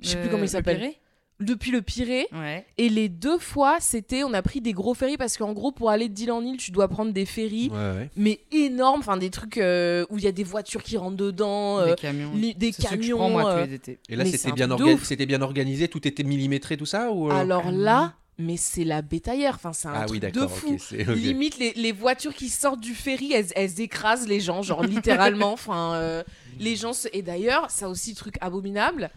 [0.00, 0.92] Je sais plus Euh, comment il le s'appelle.
[1.38, 2.26] Depuis le Pirée.
[2.32, 2.64] Ouais.
[2.78, 5.90] Et les deux fois, c'était, on a pris des gros ferries parce qu'en gros, pour
[5.90, 8.10] aller d'île en île, tu dois prendre des ferries, Ouais, ouais.
[8.16, 11.78] mais énormes, enfin des trucs euh, où il y a des voitures qui rentrent dedans,
[11.80, 12.32] euh, des camions.
[12.34, 13.16] li- des que je camions.
[13.18, 13.98] prends, moi, euh, tous les étés.
[14.08, 17.64] Et là, c'était bien, orga- c'était organisé, tout était millimétré, tout ça ou, euh Alors
[17.66, 19.56] Ah là, mais c'est la bétaillère.
[19.56, 20.78] Enfin, c'est un Ah oui, truc de fou.
[21.14, 25.52] Limite, les, les voitures qui sortent du ferry, elles, elles écrasent les gens, genre littéralement.
[25.52, 26.22] Enfin, euh,
[26.58, 26.94] les gens.
[26.94, 29.10] se- Et d'ailleurs, ça aussi, truc abominable.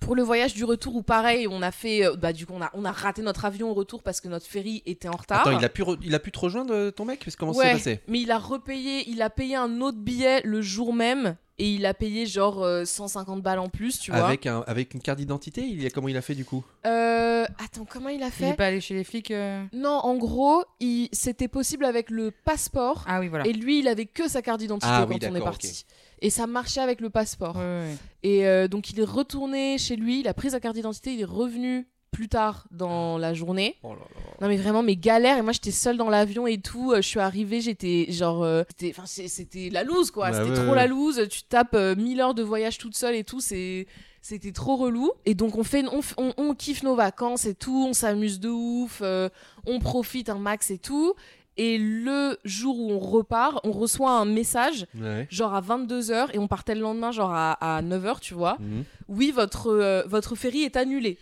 [0.00, 2.04] Pour le voyage du retour, où pareil, on a fait.
[2.06, 4.28] euh, Bah, du coup, on a, on a raté notre avion au retour parce que
[4.28, 5.40] notre ferry était en retard.
[5.40, 7.20] Attends, il a, pu re- il a pu te rejoindre, euh, ton mec?
[7.24, 8.00] Parce que Comment ça Ouais, s'est passé?
[8.08, 11.84] mais il a repayé, il a payé un autre billet le jour même et il
[11.86, 14.24] a payé genre euh, 150 balles en plus, tu vois.
[14.26, 16.64] avec, un, avec une carte d'identité il a, Comment il a fait du coup?
[16.86, 18.54] Euh, attends, comment il a Il est fait?
[18.54, 19.64] pas allé chez les flics euh?
[19.72, 21.08] Non, en gros, il...
[21.12, 23.04] c'était possible avec le passeport.
[23.08, 23.46] Ah oui, voilà.
[23.46, 25.84] Et lui, il avait que sa carte d'identité Ah quand oui, on est parti.
[26.20, 27.56] Et ça marchait avec le passeport.
[27.56, 27.96] Ouais, ouais, ouais.
[28.22, 31.20] Et euh, donc il est retourné chez lui, il a pris sa carte d'identité, il
[31.20, 33.76] est revenu plus tard dans la journée.
[33.82, 34.20] Oh là là.
[34.40, 36.92] Non mais vraiment mes galères et moi j'étais seule dans l'avion et tout.
[36.92, 40.30] Euh, je suis arrivée, j'étais genre, euh, c'était, enfin c'est- c'était la loose quoi.
[40.30, 40.76] Bah c'était ouais, trop ouais.
[40.76, 41.28] la loose.
[41.30, 43.40] Tu tapes euh, 1000 heures de voyage toute seule et tout.
[43.40, 43.86] C'est
[44.20, 45.12] c'était trop relou.
[45.26, 47.86] Et donc on fait, on, f- on, on kiffe nos vacances et tout.
[47.88, 49.00] On s'amuse de ouf.
[49.02, 49.28] euh,
[49.66, 51.14] on profite un max et tout.
[51.58, 55.26] Et le jour où on repart, on reçoit un message Ouais.
[55.30, 58.56] genre à 22h et on partait le lendemain genre à, 9h tu vois.
[58.60, 58.84] Mhm.
[59.08, 61.18] oui votre euh, votre ferry est annulé.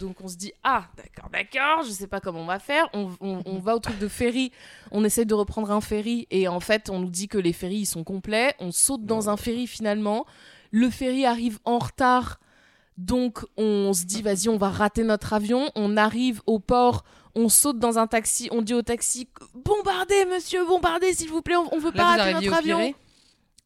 [0.00, 2.88] Donc on se dit ah d'accord d'accord je sais pas comment on va faire.
[2.94, 4.50] On, on- on va au truc de ferry.
[4.90, 6.26] On essaie de reprendre un ferry.
[6.30, 8.54] Et en fait on nous dit que les ferries ils sont complets.
[8.58, 10.24] On saute dans un ferry finalement.
[10.72, 12.40] Le ferry arrive en retard.
[12.96, 15.68] Donc on se dit vas-y on va rater notre avion.
[15.74, 17.04] On arrive au port
[17.34, 21.56] on saute dans un taxi on dit au taxi bombardez monsieur bombardez s'il vous plaît
[21.56, 22.94] on, on veut pas rater notre avion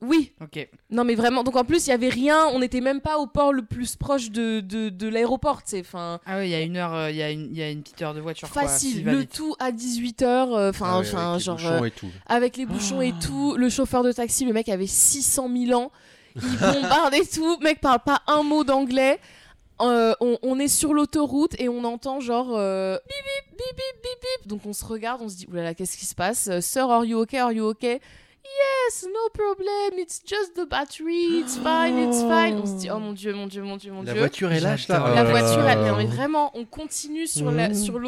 [0.01, 0.69] oui Ok.
[0.91, 3.27] non mais vraiment, donc en plus il y avait rien, on n'était même pas au
[3.27, 6.61] port le plus proche de, de, de l'aéroport, sais, enfin Ah oui, il y a
[6.61, 8.49] une heure, euh, il y, a une- il y a une petite heure de voiture.
[8.49, 11.83] quoi, facile, va le tout à 18h, enfin Ah ouais, enfin avec les genre bouchons
[11.83, 12.07] euh, et tout.
[12.27, 15.91] avec les bouchons et tout, le chauffeur de taxi, le mec avait 600 000 ans,
[16.37, 19.19] il bombarde et tout, le mec parle pas un mot d'anglais.
[19.81, 24.03] Euh, on, on est sur l'autoroute et on entend genre euh, bip bip bip bip
[24.03, 24.49] bip bip.
[24.49, 26.49] Donc on se regarde on se dit oulala qu'est-ce qui se passe?
[26.49, 27.39] Euh, sir are you okay?
[27.39, 28.01] Are you okay?
[28.45, 29.99] Yes no problem.
[29.99, 31.39] It's just the battery.
[31.41, 32.59] It's fine it's fine.
[32.62, 34.20] On se dit oh mon dieu mon dieu mon dieu mon La dieu.
[34.20, 35.12] voiture est lâche là.
[35.14, 35.72] La voiture, là.
[35.74, 37.74] elle, non, mais vraiment, on continue sur la- Mmh.
[37.74, 37.99] sur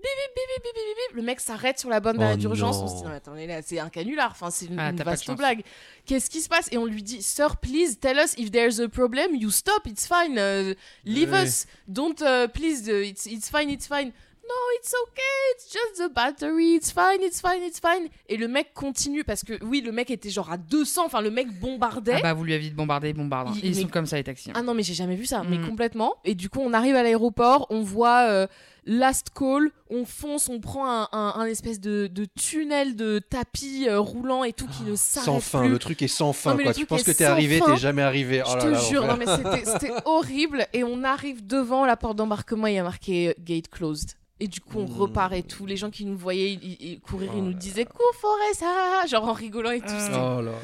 [0.00, 0.30] l'autoroute.
[0.34, 1.16] Bip, bip, bip, bip, bip, bip, bip.
[1.16, 2.76] Le mec s'arrête sur la bonne Oh d'urgence.
[2.78, 4.30] On se dit, non, mais attendez, là, c'est un canular.
[4.32, 5.62] Enfin, c'est une, Ah, une vaste blague.
[6.06, 6.68] Qu'est-ce qui se passe?
[6.72, 9.34] Et on lui dit, Sir, please tell us if there's a problem.
[9.34, 10.38] You stop, it's fine.
[10.38, 10.74] Uh,
[11.04, 11.44] leave Ouais.
[11.44, 11.66] us.
[11.88, 14.12] Don't, uh, please, uh, it's, it's fine, it's fine.
[14.42, 18.08] No, it's okay, it's just the battery, it's fine, it's fine, it's fine.
[18.28, 21.30] Et le mec continue parce que, oui, le mec était genre à 200, enfin, le
[21.30, 22.14] mec bombardait.
[22.16, 23.54] Ah bah vous lui avez dit de bombarder, il bombarde.
[23.54, 24.50] Il- Ils mais- sont comme ça les taxis.
[24.50, 24.54] hein.
[24.56, 25.68] Ah non, mais j'ai jamais vu ça, mais Mm.
[25.68, 26.14] complètement.
[26.24, 28.48] Et du coup, on arrive à l'aéroport, on voit euh,
[28.92, 33.86] Last Call, on fonce, on prend un, un- un espèce de, de tunnel de tapis
[33.88, 35.68] euh, roulant et tout qui ne s'arrête Sans fin, plus.
[35.68, 36.72] le truc est sans fin Non, quoi.
[36.72, 38.42] Tu truc penses que t'es arrivé, t'es jamais arrivé.
[38.44, 39.26] Oh Je là te là, jure, non mais
[39.64, 40.66] c'était- horrible.
[40.72, 44.10] Et on arrive devant la porte d'embarquement, il y a marqué euh, Gate Closed.
[44.40, 44.92] Et du coup, on Mm.
[44.98, 45.66] repart et tout.
[45.66, 48.14] Les gens qui nous voyaient ils- ils- ils courir, Oh ils nous là disaient Cours,
[48.20, 49.86] Forest, ah, ah genre en rigolant et tout.
[49.88, 50.56] C'était- Oh là là là.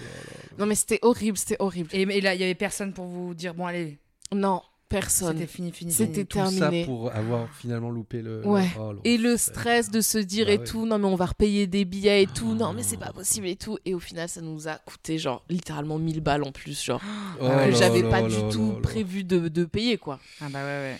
[0.59, 1.91] Non, mais c'était horrible, c'était horrible.
[1.93, 3.99] Et, et là, il y avait personne pour vous dire bon allez.
[4.33, 5.32] Non, Personne.
[5.37, 6.82] C'était fini, fini, C'était terminé.
[6.82, 8.47] ça pour avoir finalement loupé le.
[8.47, 8.68] Ouais.
[8.78, 10.64] Oh, Et le stress de se dire Bah et ouais.
[10.64, 13.49] tout, non mais on va repayer des billets et tout, non mais c'est pas possible
[13.49, 13.78] et tout.
[13.84, 17.01] Et au final, ça nous a coûté genre littéralement 1000 balles en plus, genre
[17.41, 18.80] Oh que j'avais pas là du là tout là.
[18.80, 20.20] prévu de, de payer quoi.
[20.41, 20.99] Ah bah ouais, ouais.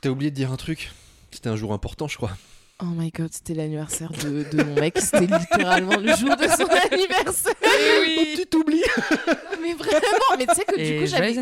[0.00, 0.92] T'as oublié de dire un truc?
[1.32, 2.36] C'était un jour important, je crois.
[2.82, 6.64] Oh my god, c'était l'anniversaire de, de mon mec, c'était littéralement le jour de son
[6.92, 7.54] anniversaire.
[7.62, 8.82] Oh, tu t'oublies
[9.62, 11.36] Mais vraiment, mais tu sais que du Et coup j'avais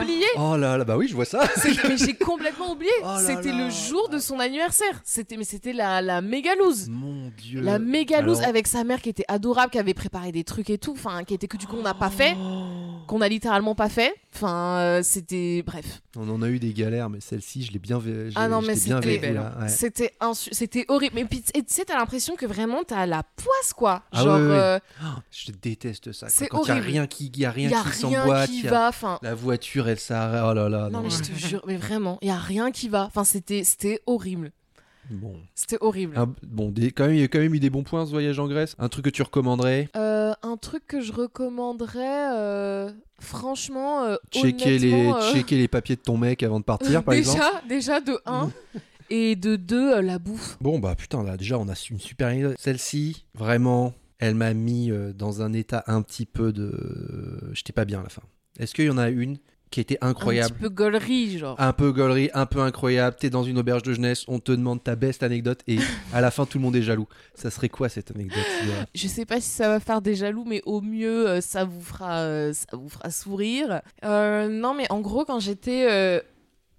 [0.00, 0.24] oublié.
[0.36, 1.42] Oh là là, bah oui, je vois ça.
[1.88, 2.90] Mais j'ai complètement oublié.
[3.02, 5.00] Oh là c'était le jour de son anniversaire.
[5.04, 6.88] C'était mais c'était la, la méga loose.
[6.88, 7.60] Mon dieu.
[7.60, 10.70] La méga loose Alors- avec sa mère qui était adorable, qui avait préparé des trucs
[10.70, 12.64] et tout, enfin qui était que du coup on n'a pas fait, Oh.
[13.06, 14.12] qu'on a littéralement pas fait.
[14.34, 16.02] Enfin euh, c'était bref.
[16.16, 18.00] On en a eu des galères, mais celle-ci, je l'ai bien.
[18.34, 19.68] Ah non, mais bien c'était- vécu, là, ouais.
[19.68, 21.14] C'était insu- c'était horrible.
[21.14, 24.02] Mais puis et tu sais t'as l'impression que vraiment t'as la poisse quoi.
[24.12, 24.54] Ah Genre oui, oui, oui.
[24.56, 26.28] euh, Oh, je déteste ça.
[26.28, 26.86] C'est Quand il y a horrible.
[26.88, 29.18] rien qui, y a rien y a qui rien s'emboîte, qui il y a- va.
[29.22, 30.42] La voiture, elle s'arrête.
[30.44, 30.88] Oh là là.
[30.90, 33.04] non non, mais je te jure, mais vraiment il y a rien qui va.
[33.06, 34.52] Enfin c'était c'était horrible.
[35.12, 36.16] Bon, C'était horrible.
[36.16, 36.92] Un- bon, des...
[36.92, 38.76] quand même, il y a quand même eu des bons points ce voyage en Grèce.
[38.78, 39.88] Un truc que tu recommanderais?
[39.96, 46.00] Euh, un truc que je recommanderais, euh, franchement, euh, Checker les, checker les papiers de
[46.00, 47.62] ton mec avant de partir, par déjà, exemple.
[47.68, 48.50] déjà de 1
[49.10, 50.56] et de 2 la bouffe.
[50.60, 52.56] Bon, bah putain, là, déjà, on a une super anecdote.
[52.58, 57.50] Celle-ci, vraiment, elle m'a mis euh, dans un état un petit peu de.
[57.52, 58.22] J'étais pas bien à la fin.
[58.58, 59.38] Est-ce qu'il y en a une
[59.70, 61.54] qui était Un incroyable petit peu gaulerie, genre.
[61.60, 64.82] un peu gaulerie, un peu incroyable, t'es dans une auberge de jeunesse, on te demande
[64.82, 65.78] ta best anecdote et
[66.12, 67.06] à la fin tout le monde est jaloux.
[67.36, 68.42] Ça serait quoi cette anecdote
[68.96, 71.80] Je sais pas si ça va faire des jaloux, mais au mieux, euh, ça vous
[71.82, 73.80] fera, euh, ça vous fera sourire.
[74.04, 75.86] Euh, non, mais en gros, quand j'étais.
[75.88, 76.20] euh,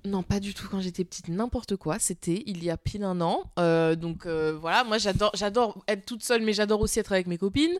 [0.05, 0.67] Non, pas du tout.
[0.69, 1.99] Quand j'étais petite, n'importe quoi.
[1.99, 3.43] C'était il y a pile un an.
[3.59, 7.27] Euh, donc euh, voilà, moi j'adore, j'adore être toute seule, mais j'adore aussi être avec
[7.27, 7.77] mes copines.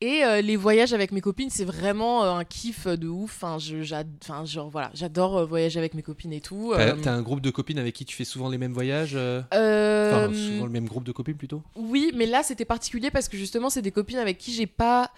[0.00, 3.36] Et euh, les voyages avec mes copines, c'est vraiment un kiff de ouf.
[3.36, 6.72] Enfin, je, j'ad- enfin, genre voilà, j'adore voyager avec mes copines et tout.
[6.76, 10.30] T'as t'as un groupe de copines avec qui tu fais souvent les mêmes voyages Enfin,
[10.34, 11.62] souvent le même groupe de copines plutôt?
[11.76, 15.12] Oui, mais là c'était particulier parce que justement c'est des copines avec qui j'ai pas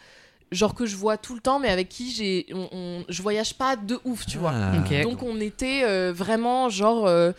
[0.52, 3.54] genre que je vois tout le temps, mais avec qui j'ai on, on- je voyage
[3.54, 4.52] pas de ouf, tu vois.
[4.54, 5.02] Ah.
[5.02, 7.32] Donc on était euh, vraiment genre euh,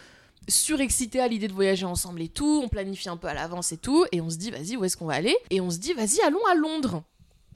[0.48, 2.62] surexcités à l'idée de voyager ensemble et tout.
[2.64, 4.98] On planifie un peu à l'avance et tout, et on se dit vas-y où est-ce
[4.98, 5.36] qu'on va aller?
[5.50, 7.04] Et on se dit vas-y allons à Londres.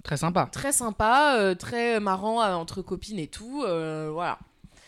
[0.03, 0.47] Très sympa.
[0.51, 3.63] Très sympa, euh, très marrant euh, entre copines et tout.
[3.65, 4.39] euh, voilà.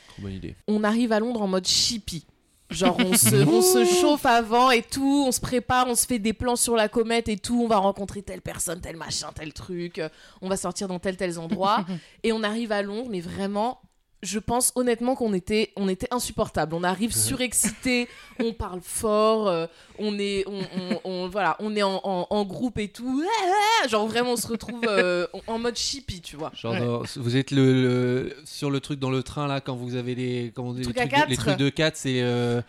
[0.09, 0.55] Trop bonne idée.
[0.67, 2.25] On arrive à Londres en mode chippy.
[2.71, 6.19] Genre on se, on se chauffe avant et tout, on se prépare, on se fait
[6.19, 9.53] des plans sur la comète et tout, on va rencontrer telle personne, tel machin, tel
[9.53, 10.09] truc, euh,
[10.41, 11.85] on va sortir dans tel tel endroit
[12.23, 13.81] et on arrive à Londres mais vraiment
[14.23, 16.75] je pense honnêtement qu'on était on était insupportable.
[16.75, 18.07] On arrive surexcité,
[18.39, 19.65] on parle fort, euh,
[19.99, 23.23] on est on, on- on- voilà, on est en, en- en groupe et tout.
[23.89, 26.51] Genre vraiment on se retrouve euh, en mode chippy, tu vois.
[26.55, 26.79] Genre, Ouais.
[26.79, 30.15] dans- vous êtes le, le- sur le truc dans le train là quand vous avez
[30.15, 31.35] les, comment on dit, les, trucs, de, les quatre.
[31.35, 32.61] trucs de 4 c'est euh,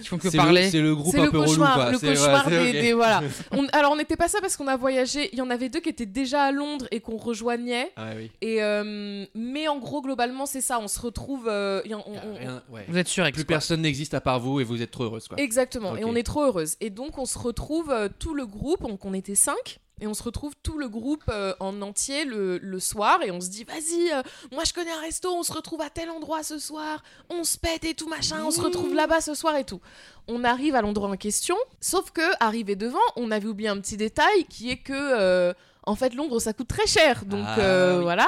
[0.00, 0.64] qui font que c'est parler.
[0.64, 1.90] le, c'est le groupe C'est un le peu relou cauchemar, quoi.
[1.92, 3.22] le ouais, cauchemar c'est- des, des- voilà.
[3.52, 5.30] On- alors on n'était pas ça parce qu'on a voyagé.
[5.32, 7.92] Il y en avait deux qui étaient déjà à Londres et qu'on rejoignait.
[7.96, 8.30] Ah oui.
[8.40, 10.79] Et euh, mais en gros globalement c'est ça.
[10.80, 11.46] On se retrouve.
[11.48, 12.84] euh, on- on- rien- ouais.
[12.88, 15.38] Vous êtes sûr Plus personne n'existe à part vous et vous êtes trop heureuse quoi.
[15.38, 15.96] Exactement.
[15.96, 16.76] Et on est trop heureuse.
[16.80, 18.82] Et donc on se retrouve euh, tout le groupe.
[18.82, 19.78] Donc on était cinq.
[20.02, 23.38] Et on se retrouve tout le groupe euh, en entier le, le soir et on
[23.38, 26.42] se dit vas-y, euh, moi je connais un resto, on se retrouve à tel endroit
[26.42, 29.64] ce soir, on se pète et tout machin, on se retrouve là-bas ce soir et
[29.64, 29.82] tout.
[30.26, 33.98] On arrive à l'endroit en question, sauf que arrivé devant, on avait oublié un petit
[33.98, 35.52] détail qui est que euh,
[35.90, 38.02] en fait Londres ça coûte très cher, donc Ah, euh, oui.
[38.04, 38.26] voilà.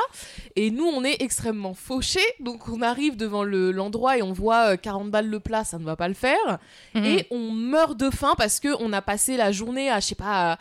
[0.56, 4.72] Et nous on est extrêmement fauchés, donc on arrive devant le- l'endroit et on voit
[4.72, 6.58] euh, 40 balles le plat, ça ne va pas le faire
[6.94, 7.04] Mhm.
[7.04, 10.14] et on meurt de faim parce que on a passé la journée à je sais
[10.14, 10.58] pas à,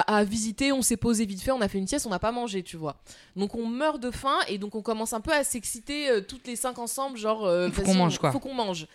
[0.00, 2.18] à- à visiter on s'est posé vite fait on a fait une sieste on n'a
[2.18, 2.96] pas mangé tu vois
[3.36, 6.46] donc on meurt de faim et donc on commence un peu à s'exciter euh, toutes
[6.46, 8.32] les cinq ensemble genre euh, Faut qu'on mange, on- quoi.
[8.32, 8.86] faut qu'on mange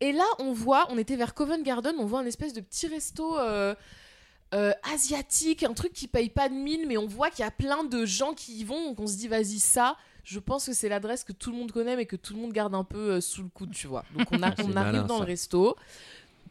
[0.00, 2.86] et là on voit on était vers Covent Garden on voit un espèce de petit
[2.88, 3.74] resto euh,
[4.54, 7.50] euh, asiatique, un truc qui paye pas de mine, mais on voit qu'il y a
[7.50, 10.72] plein de gens qui y vont, donc on se dit vas-y ça, je pense que
[10.72, 13.12] c'est l'adresse que tout le monde connaît, mais que tout le monde garde un peu
[13.14, 14.04] euh, sous le coude, tu vois.
[14.16, 15.24] Donc on, a- malin, arrive dans ça.
[15.24, 15.76] le resto,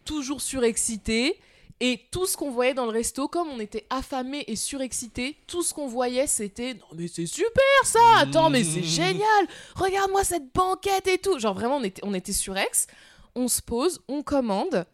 [0.06, 1.40] toujours surexcité,
[1.80, 5.64] et tout ce qu'on voyait dans le resto, comme on était affamé et surexcité, tout
[5.64, 10.54] ce qu'on voyait c'était non mais c'est super ça, attends mais c'est génial, regarde-moi cette
[10.54, 12.88] banquette et tout, genre vraiment on était, on était surex,
[13.36, 14.86] on se pose, on commande.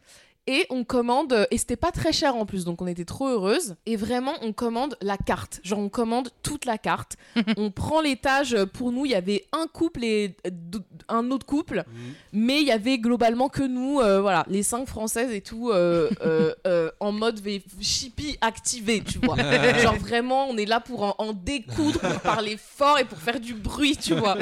[0.51, 3.27] Et on commande, euh, et c'était pas très cher en plus, donc on était trop
[3.27, 3.75] heureuse.
[3.85, 5.59] Et vraiment, on commande la carte.
[5.63, 7.17] Genre, on commande toute la carte.
[7.57, 8.55] on prend l'étage.
[8.55, 11.83] euh, Pour nous, il y avait un couple et euh, un autre couple.
[12.33, 16.09] Mais il y avait globalement que nous, euh, voilà, les cinq françaises et tout, euh,
[16.25, 17.39] euh, euh, en mode
[17.79, 19.35] chippy activé, tu vois.
[19.83, 23.39] Genre vraiment, on est là pour en, en découdre, pour parler fort et pour faire
[23.39, 24.35] du bruit, tu vois.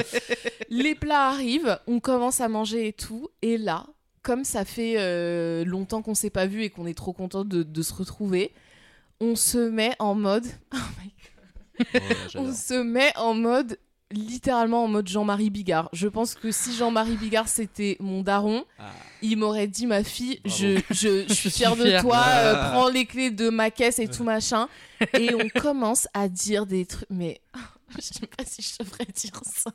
[0.69, 3.85] Les plats arrivent, on commence à manger et tout, et là,
[4.27, 7.63] comme ça fait euh, longtemps qu'on s'est pas vu et qu'on est trop content de,
[7.63, 8.51] de se retrouver,
[9.21, 10.45] on se met en mode,
[11.79, 11.85] Oh
[12.35, 13.77] on se met en mode
[14.11, 15.89] littéralement en mode Jean-Marie Bigard.
[15.93, 18.91] Je pense que si Jean-Marie Bigard c'était mon daron, Ah.
[19.21, 22.01] il m'aurait dit ma fille, je, je, je suis fière de fière.
[22.01, 24.67] toi, euh, prends les clés de ma caisse et tout machin.
[25.17, 27.39] Et on commence à dire des trucs, mais
[27.95, 29.71] je sais pas si je devrais dire ça.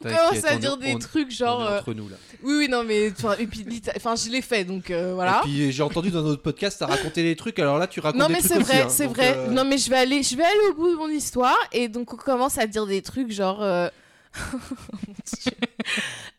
[0.00, 2.16] On commence à dire des trucs genre, euh, entre nous là.
[2.42, 3.64] oui oui non mais enfin, et puis
[3.96, 5.40] enfin je l'ai fait donc euh, voilà.
[5.44, 7.58] Et puis j'ai entendu dans notre podcast, t'as raconté les trucs.
[7.58, 8.88] Alors là, tu racontes Non des mais trucs c'est aussi, vrai, hein.
[8.88, 9.34] c'est vrai.
[9.36, 11.88] euh, Non mais je vais aller, je vais aller au bout de mon histoire et
[11.88, 13.88] donc on commence à dire des trucs genre, euh,
[14.52, 15.52] Mon Dieu.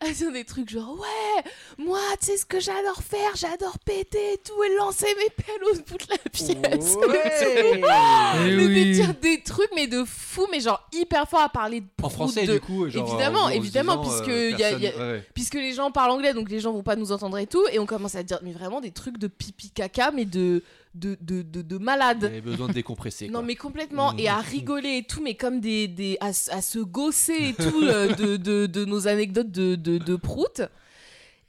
[0.00, 1.42] à dire des trucs genre ouais,
[1.78, 5.62] moi tu sais ce que j'adore faire, j'adore péter et tout et lancer mes pelles
[5.70, 6.96] au bout de la pièce.
[6.96, 7.82] Ouais.
[8.44, 8.92] Eh Mais oui.
[8.92, 12.46] dire des trucs mais de fou mais genre hyper fort à parler de En français,
[12.46, 15.12] de- du coup, genre, Évidemment, évidemment, disant, puisque euh, y a- y a- personne- ouais,
[15.12, 15.26] ouais.
[15.34, 17.78] puisque les gens parlent anglais donc les gens vont pas nous entendre et tout et
[17.78, 20.62] on commence à dire mais vraiment des trucs de pipi caca mais de
[20.94, 22.18] de de de, de malade.
[22.22, 23.28] Il avait besoin de décompresser.
[23.28, 24.18] Non mais complètement Mm.
[24.20, 28.14] et à rigoler et tout mais comme des, des à, se gosser et tout euh,
[28.16, 30.62] de, de, de nos anecdotes de, de, de prout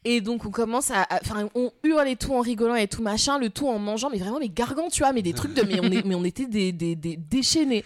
[0.06, 3.38] et donc on commence à enfin on hurle et tout en rigolant et tout machin
[3.40, 6.06] le tout en mangeant mais vraiment mais gargantua mais des trucs de mais on est
[6.06, 7.86] mais on était des, des, des déchaînés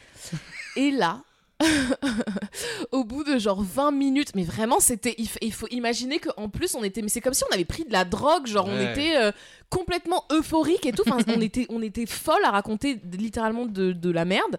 [0.76, 1.22] et là
[2.92, 6.84] au bout de genre 20 minutes mais vraiment c'était il, faut imaginer qu'en plus on
[6.84, 9.32] était mais c'est comme si on avait pris de la drogue genre on était euh,
[9.70, 11.04] complètement euphorique et tout.
[11.08, 14.58] Enfin on était on était folle à raconter littéralement de, de la merde.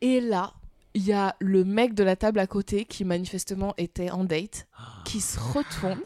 [0.00, 0.54] Et là
[0.94, 4.66] il y a le mec de la table à côté qui manifestement était en date
[5.04, 6.00] qui se retourne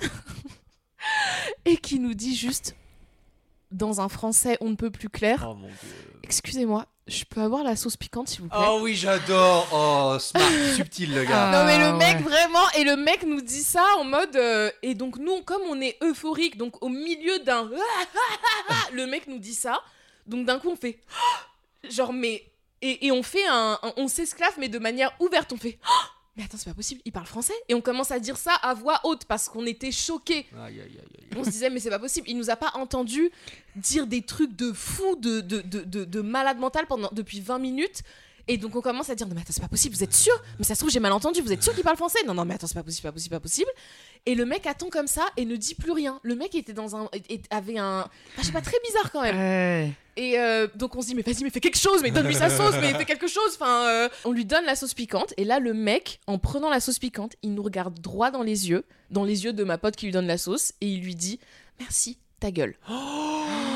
[1.64, 2.74] et qui nous dit juste
[3.70, 5.57] dans un français on ne peut plus clair Oh
[6.22, 8.59] excusez-moi je peux avoir la sauce piquante s'il vous plaît?
[8.68, 9.66] Oh oui, j'adore.
[9.72, 10.42] Oh, smart,
[10.76, 11.51] subtil le gars.
[11.51, 12.22] Non mais le Ah, mec ouais.
[12.22, 15.80] vraiment et le mec nous dit ça en mode euh, et donc nous comme on
[15.80, 17.68] est euphorique donc au milieu d'un
[18.92, 19.82] le mec nous dit ça
[20.26, 21.01] donc d'un coup on fait
[21.90, 22.44] genre mais
[22.82, 25.78] et, et on fait un, un- on s'esclave mais de manière ouverte on fait
[26.37, 27.55] mais attends c'est pas possible il parle français.
[27.68, 30.47] Et on commence à dire ça à voix haute parce qu'on était choqués.
[30.57, 31.39] Aïe, aïe, aïe, aïe.
[31.39, 32.28] on se disait mais c'est pas possible.
[32.28, 33.31] Il nous a pas entendu
[33.76, 37.59] dire des trucs de fou de, de, de, de, de malade mental pendant depuis 20
[37.59, 38.03] minutes.
[38.49, 40.33] Et donc on commence à dire non mais attends c'est pas possible vous êtes sûr?
[40.59, 42.18] Mais ça se trouve j'ai mal entendu vous êtes sûr qu'il parle français?
[42.26, 43.70] Non non mais attends c'est pas possible pas possible pas possible.
[44.26, 46.18] Et le mec attend comme ça et ne dit plus rien.
[46.22, 47.09] Le mec était dans un
[47.51, 49.37] avait un enfin, je sais pas très bizarre quand même.
[49.37, 49.93] Ouais.
[50.21, 52.51] Et euh, donc on se dit mais vas-y mais fais quelque chose, mais donne-lui sa
[52.51, 53.53] sauce, mais fais quelque chose.
[53.55, 56.79] Enfin, euh, on lui donne la sauce piquante et là le mec, en prenant la
[56.81, 59.97] sauce piquante, il nous regarde droit dans les yeux, dans les yeux de ma pote
[59.97, 61.41] qui lui donne la sauce et il lui dit
[61.79, 62.77] merci ta gueule.
[62.91, 63.70] Oh,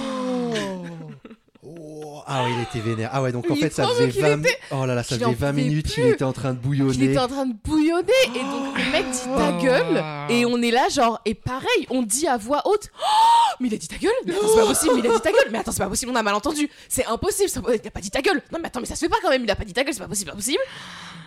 [2.27, 3.11] ah oui, il était vénère.
[3.13, 4.43] Ah ouais, donc en Il fait, ça faisait qu'il 20...
[4.73, 6.11] Oh là là, ça faisait 20 pouvait minutes, il plus.
[6.13, 7.05] était en train de Il bouillonner.
[7.05, 8.13] était en train de bouillonner.
[8.35, 10.05] Et donc le mec dit ta gueule.
[10.31, 13.75] Et on est là genre et pareil on dit à voix haute Oh, mais il
[13.75, 14.11] a dit ta gueule.
[14.27, 15.49] Mais attends c'est pas possible mais il a dit ta gueule.
[15.53, 16.69] Mais attends c'est pas possible on a mal entendu.
[16.89, 18.43] C'est impossible ça- il a pas dit ta gueule.
[18.53, 19.85] Non mais attends mais ça se fait pas quand même il a pas dit ta
[19.85, 20.63] gueule c'est pas possible pas possible.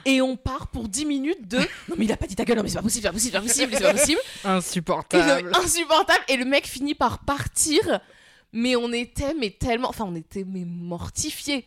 [0.05, 2.57] Et on part pour 10 minutes de non mais il a pas dit ta gueule
[2.57, 4.19] non mais c'est pas possible c'est pas possible c'est pas possible c'est pas possible.
[4.43, 5.49] Et Insupportable.
[5.49, 6.23] le- insupportable.
[6.27, 7.99] Et le mec finit par partir
[8.53, 11.65] mais on était mais tellement enfin on était mais mortifiés.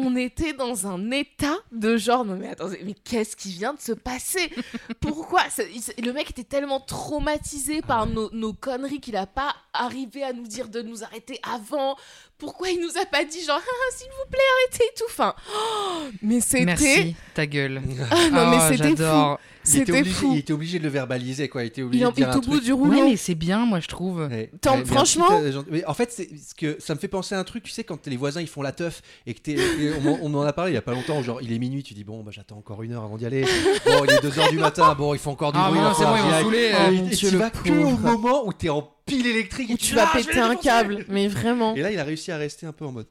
[0.00, 3.80] On était dans un état de genre non mais attendez mais qu'est-ce qui vient de
[3.80, 4.48] se passer?
[5.00, 5.48] Pourquoi?
[5.50, 10.22] Ça- il- le mec était tellement traumatisé par nos, nos conneries qu'il a pas arrivé
[10.22, 11.96] à nous dire de nous arrêter avant
[12.38, 15.34] pourquoi il nous a pas dit genre Ah, s'il vous plaît arrêtez et tout enfin
[15.54, 17.82] oh, mais c'était Merci, ta gueule.
[18.10, 19.36] ah non mais Oh, c'était fou.
[19.64, 21.62] Il c'était obligé, fau il était obligé de le verbaliser, quoi.
[21.62, 22.64] Il était obligé il en de dire est un au bout truc.
[22.64, 24.20] du rouleau Ouais, mais c'est bien, moi, je trouve.
[24.26, 24.50] Ouais.
[24.62, 27.38] Tant- Ouais, franchement- euh, mais en fait, c'est ce que ça me fait penser à
[27.38, 29.92] un truc, tu sais, quand les voisins ils font la teuf et que t'es, et
[30.02, 31.82] on, en- on en a parlé il y a pas longtemps, genre il est minuit,
[31.82, 33.42] tu dis bon, bah j'attends encore une heure avant d'y aller.
[33.84, 35.80] Bon, il est 2 heures du matin, bon, il faut encore du Ah bruit.
[35.80, 38.46] bon, il va c'est bon, ils vont saouler, Oh, Dieu, tu vas que au moment
[38.46, 41.04] où t'es en pile électrique et où tu vas péter un câble.
[41.08, 41.74] Mais vraiment.
[41.74, 43.06] Et là, il a réussi à rester un peu en mode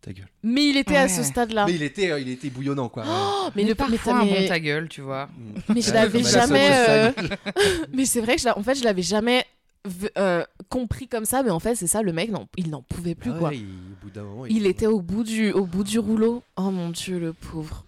[0.00, 0.26] ta gueule.
[0.42, 1.24] mais il était à ce Ouais.
[1.26, 3.04] stade là Mais il était, euh, il était bouillonnant, quoi.
[3.06, 5.28] Oh, mais, Mais le parfois, mais, un mais- bon ta gueule, tu vois.
[5.72, 7.12] mais je l'avais jamais euh,
[7.92, 9.44] mais c'est vrai que je en fait je l'avais jamais
[9.84, 12.82] v- euh, compris comme ça mais en fait c'est ça le mec non, il n'en
[12.82, 13.54] pouvait plus Ah quoi.
[13.54, 16.42] il- au bout d'un moment, il était au bout du au bout du rouleau.
[16.56, 17.84] Oh mon dieu le pauvre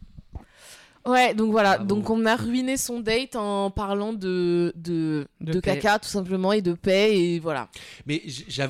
[1.06, 1.84] Ouais, donc voilà, Bravo.
[1.94, 6.62] donc on a ruiné son date en parlant de, de, De caca tout simplement et
[6.62, 7.68] de paix et voilà.
[8.06, 8.22] Mais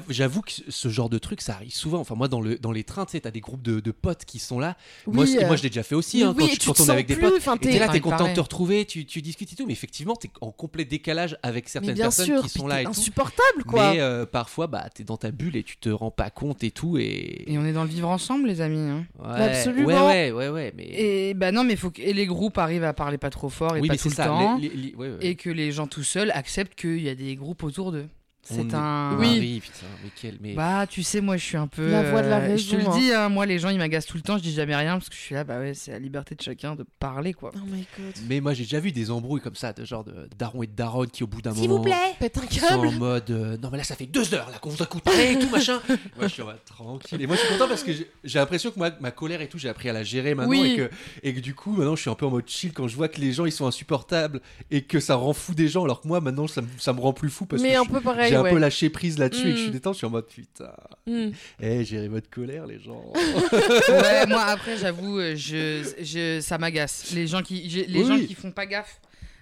[0.08, 2.00] j'avoue que ce genre de truc, ça arrive souvent.
[2.00, 4.24] Enfin, moi, dans, le, dans les trains, tu sais, t'as des groupes de, de potes
[4.24, 4.76] qui sont là.
[5.06, 6.18] moi, Oui, euh, moi, je l'ai déjà fait aussi.
[6.18, 7.34] oui, hein, oui, quand tu- tu quand on est sens avec des plus, potes.
[7.38, 9.66] enfin, Et t'es- là, Ah, t'es content de te retrouver, tu, tu discutes et tout.
[9.66, 12.90] Mais effectivement, t'es en complet décalage avec certaines bien personnes sûr, qui sont là tout.
[12.90, 13.92] insupportable quoi.
[13.92, 16.70] Mais euh, parfois, bah, t'es dans ta bulle et tu te rends pas compte et
[16.72, 16.98] tout.
[16.98, 18.78] Et, Et on est dans le vivre ensemble, les amis.
[18.90, 19.04] hein.
[19.22, 19.86] Ouais, Absolument.
[20.08, 20.72] Ouais, ouais, ouais, ouais.
[20.76, 20.84] Mais...
[20.88, 23.80] Et bah non, mais faut que les groupes arrivent à parler pas trop fort et
[23.80, 24.24] oui, pas tout le ça.
[24.26, 24.56] temps.
[24.56, 25.18] les- les- les- ouais, ouais.
[25.20, 28.08] Et que les gens tout seuls acceptent qu'il y a des groupes autour d'eux.
[28.44, 29.16] C'est est- un.
[29.18, 29.26] Oui.
[29.36, 30.38] Marie, putain, mais quel.
[30.40, 30.54] Mais...
[30.54, 31.90] Bah, tu sais, moi, je suis un peu.
[31.90, 33.78] La voix de la euh, Je te raison, le dis, hein, moi, les gens, ils
[33.78, 34.36] m'agacent tout le temps.
[34.38, 36.42] Je dis jamais rien parce que je suis là, bah ouais, c'est la liberté de
[36.42, 37.50] chacun de parler, quoi.
[37.54, 38.14] Oh my god.
[38.28, 40.72] Mais moi j'ai déjà vu des embrouilles comme ça, de genre de daron et de
[40.72, 42.90] daronne qui au bout d'un S'il moment vous plaît, pète un sont en câble.
[42.98, 45.38] mode euh, non mais là ça fait deux heures là qu'on vous écoute parler et
[45.38, 45.80] tout machin.
[45.88, 48.70] moi je suis en mode tranquille et moi je suis content parce que j'ai- l'impression
[48.70, 50.72] que moi ma colère et tout j'ai appris à la gérer maintenant Oui.
[50.72, 50.90] et, que,
[51.22, 53.08] et que du coup maintenant je suis un peu en mode chill quand je vois
[53.08, 54.40] que les gens ils sont insupportables
[54.70, 57.00] et que ça rend fou des gens alors que moi maintenant ça, me- ça me
[57.00, 59.18] rend plus fou parce Mais que un je- peu pareil, j'ai un peu lâché prise
[59.18, 59.72] là-dessus et que je suis Mm.
[59.72, 60.72] détendu je suis en mode putain
[61.06, 61.30] Hmm.
[61.60, 63.04] eh gérez votre colère les gens.
[63.88, 67.12] ouais, moi, après, j'avoue, euh, je, je, ça m'agace.
[67.14, 69.00] Les gens qui, les Oui, gens qui font pas gaffe,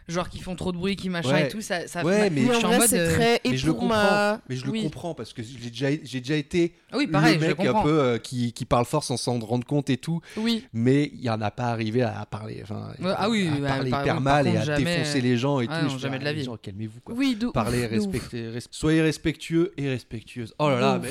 [0.09, 1.47] genre qui font trop de bruit, qui machin Ouais.
[1.47, 1.87] et tout, ça.
[1.89, 2.89] ça Ouais, m'a- mais- Mais je en suis en mode.
[2.89, 3.37] c'est euh, très.
[3.45, 4.41] Et mais je le pour comprends ma.
[4.49, 4.83] mais je le Oui.
[4.83, 7.83] comprends parce que j'ai déjà j'ai déjà été Oui, pareil, le je mec un comprends.
[7.83, 10.65] peu euh, qui, qui parle fort sans s'en rendre compte et tout Oui.
[10.73, 13.91] mais il y en a pas arrivé à parler enfin ah oui, à bah, parler
[13.91, 16.19] par- hyper mal et à jamais- défoncer les gens et Ah tout non, Je jamais
[16.19, 16.49] de la les vie.
[16.63, 21.09] calmez-vous quoi Oui, parlez respectez res- soyez respectueux et respectueuses oh là là mais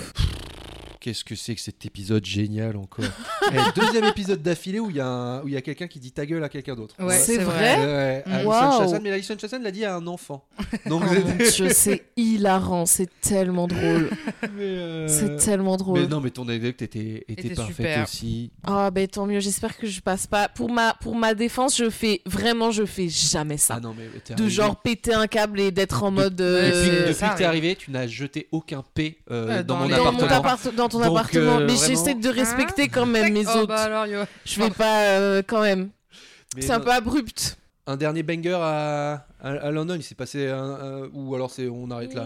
[1.01, 3.03] Qu'est-ce que c'est que cet épisode génial encore
[3.51, 5.99] Eh, Deuxième épisode d'affilée où il y a, un- où il y a quelqu'un qui
[5.99, 6.93] dit ta gueule à quelqu'un d'autre.
[6.99, 8.23] Ouais, C'est vrai.
[8.27, 8.81] Ouais, Waouh.
[8.83, 10.45] Chassane, mais Alison l'a dit à un enfant.
[10.85, 11.43] Donc, Oh
[11.73, 14.11] c'est hilarant, c'est tellement drôle.
[14.59, 16.01] euh, C'est tellement drôle.
[16.01, 18.03] Mais non, mais ton anecdote était, était, Était parfaite super.
[18.03, 18.51] aussi.
[18.63, 20.49] Ah ben tant mieux, j'espère que je passe pas.
[20.49, 23.75] Pour ma, pour ma défense, je fais vraiment, je fais jamais ça.
[23.77, 26.35] Ah non, mais t'es de arrivé- genre péter un câble et d'être en De- mode.
[26.35, 29.75] Depuis, euh, depuis ça que t'es arrivé, tu n'as jeté aucun P euh, Euh, dans,
[29.79, 30.27] dans mon dans, appartement.
[30.27, 31.57] mon appart- dans ton Donc, appartement.
[31.57, 33.67] euh, mais vraiment- j'essaie de respecter quand même mes Oh, autres.
[33.67, 34.19] bah alors, yo.
[34.45, 35.89] Je vais pas euh, quand même.
[36.55, 37.57] Mais C'est un non, peu abrupt.
[37.87, 41.67] un dernier banger à, à, à London, il s'est passé un, un- ou alors c'est
[41.67, 42.25] on arrête là.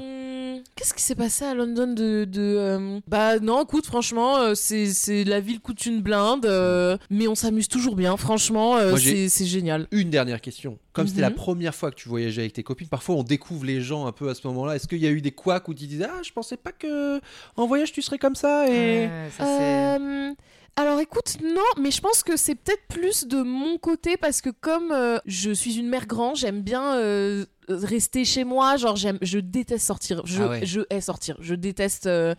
[0.75, 2.25] Qu'est-ce qui s'est passé à London de.
[2.25, 6.97] de, euh, Bah non, écoute, franchement, euh, c'est c'est- la ville coûte une blinde, euh,
[7.09, 8.17] mais on s'amuse toujours bien.
[8.17, 9.87] Franchement, euh, c'est c'est génial.
[9.91, 10.77] Une dernière question.
[10.91, 11.29] Comme c'était Mhm.
[11.29, 14.11] la première fois que tu voyageais avec tes copines, parfois on découvre les gens un
[14.11, 14.75] peu à ce moment-là.
[14.75, 17.21] Est-ce qu'il y a eu des couacs où tu disais ah je pensais pas que
[17.55, 20.33] en voyage tu serais comme ça et Ouais, ça, c'est- Euh,
[20.77, 24.49] alors écoute, non, mais je pense que c'est peut-être plus de mon côté parce que
[24.49, 28.77] comme euh, je suis une mère grand, j'aime bien euh, rester chez moi.
[28.77, 30.25] Genre, j'aime, je déteste sortir.
[30.25, 30.65] Je, Ah ouais.
[30.65, 31.35] je hais sortir.
[31.39, 32.05] Je déteste.
[32.07, 32.35] euh,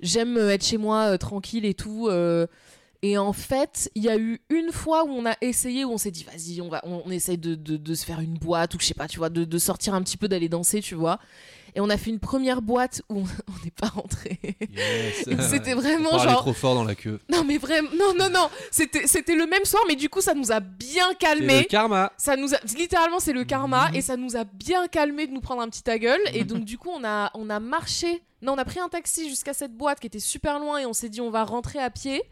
[0.00, 2.08] j'aime euh, être chez moi euh, tranquille et tout.
[2.08, 2.46] euh,
[3.02, 5.98] et en fait, il y a eu une fois où on a essayé, où on
[5.98, 8.74] s'est dit, vas-y, on va, on, on essaye de, de- de se faire une boîte
[8.74, 10.94] ou je sais pas, tu vois, de, de sortir un petit peu, d'aller danser, tu
[10.94, 11.18] vois.
[11.76, 13.24] Et on a fait une première boîte où on
[13.64, 14.40] n'est pas rentré.
[14.74, 15.28] Yes.
[15.50, 17.20] C'était vraiment genre- trop fort dans la queue.
[17.30, 20.34] Non mais vraiment, non non non, c'était c'était le même soir, mais du coup ça
[20.34, 21.64] nous a bien C'est le calmé.
[21.66, 22.12] karma.
[22.16, 23.94] Ça nous a littéralement c'est le karma Mhm.
[23.96, 26.64] et ça nous a bien calmé de nous prendre un petit ta gueule et donc
[26.64, 29.72] du coup on a on a marché, non on a pris un taxi jusqu'à cette
[29.76, 32.22] boîte qui était super loin et on s'est dit on va rentrer à pied.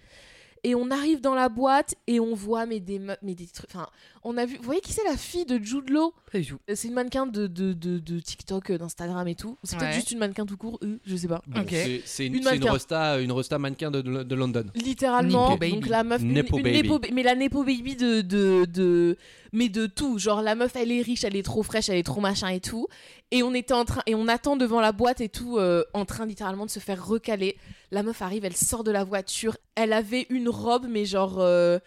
[0.66, 3.68] Et on arrive dans la boîte et on voit mais des mais des trucs.
[3.74, 3.86] Enfin,
[4.22, 4.56] on a vu.
[4.56, 6.14] Vous voyez qui c'est la fille de Jude Law?
[6.32, 6.56] Pas du tout.
[6.70, 9.58] Euh, C'est une mannequin de, de, de, de TikTok, euh, d'Instagram et tout.
[9.62, 11.42] C'est peut-être juste une mannequin tout court, euh, je sais pas.
[11.46, 11.68] Bon, Ok.
[11.70, 12.72] c'est- une, Une c'est une mannequin.
[12.72, 14.64] resta, une resta mannequin de, de, de London.
[14.74, 15.72] Littéralement, baby.
[15.74, 16.82] donc la meuf, une- Nepo une baby.
[16.88, 19.18] nepo mais la nepo baby de, de, de,
[19.52, 20.18] mais de tout.
[20.18, 22.60] Genre la meuf, elle est riche, elle est trop fraîche, elle est trop machin et
[22.60, 22.86] tout.
[23.30, 26.04] Et on était en train, et on attend devant la boîte et tout, euh, en
[26.06, 27.56] train littéralement de se faire recaler.
[27.94, 29.56] La meuf arrive, elle sort de la voiture.
[29.76, 31.78] Elle avait une robe, mais genre euh,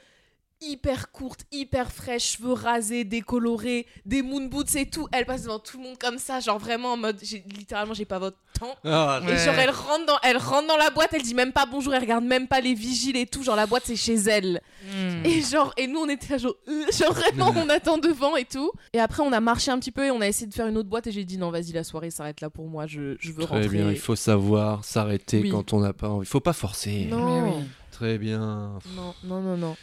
[0.62, 5.08] hyper courte, hyper fraîche, cheveux rasés, décolorés, des moon boots et tout.
[5.12, 8.06] Elle passe devant tout le monde comme ça, genre vraiment en mode, j'ai- littéralement, j'ai
[8.06, 8.76] pas votre temps.
[8.84, 9.38] Ah, Et Ouais.
[9.38, 12.02] genre elle rentre dans elle rentre dans la boîte, elle dit même pas bonjour, elle
[12.02, 14.62] regarde même pas les vigiles et tout, genre la boîte c'est chez elle.
[14.84, 15.26] Hmm.
[15.26, 18.46] Et genre et nous on était là, genre euh, genre vraiment on attend devant et
[18.46, 18.72] tout.
[18.94, 20.78] Et après on a marché un petit peu et on a essayé de faire une
[20.78, 23.32] autre boîte et j'ai dit non, vas-y la soirée s'arrête là pour moi, je, je
[23.32, 23.70] veux Très rentrer.
[23.70, 25.50] bien, il faut savoir s'arrêter Oui.
[25.52, 26.26] quand on n'a pas envie.
[26.26, 27.06] Il faut pas forcer.
[27.12, 27.58] Non.
[27.60, 27.64] Oui.
[27.92, 28.80] Très bien.
[28.96, 29.76] Non, non non non.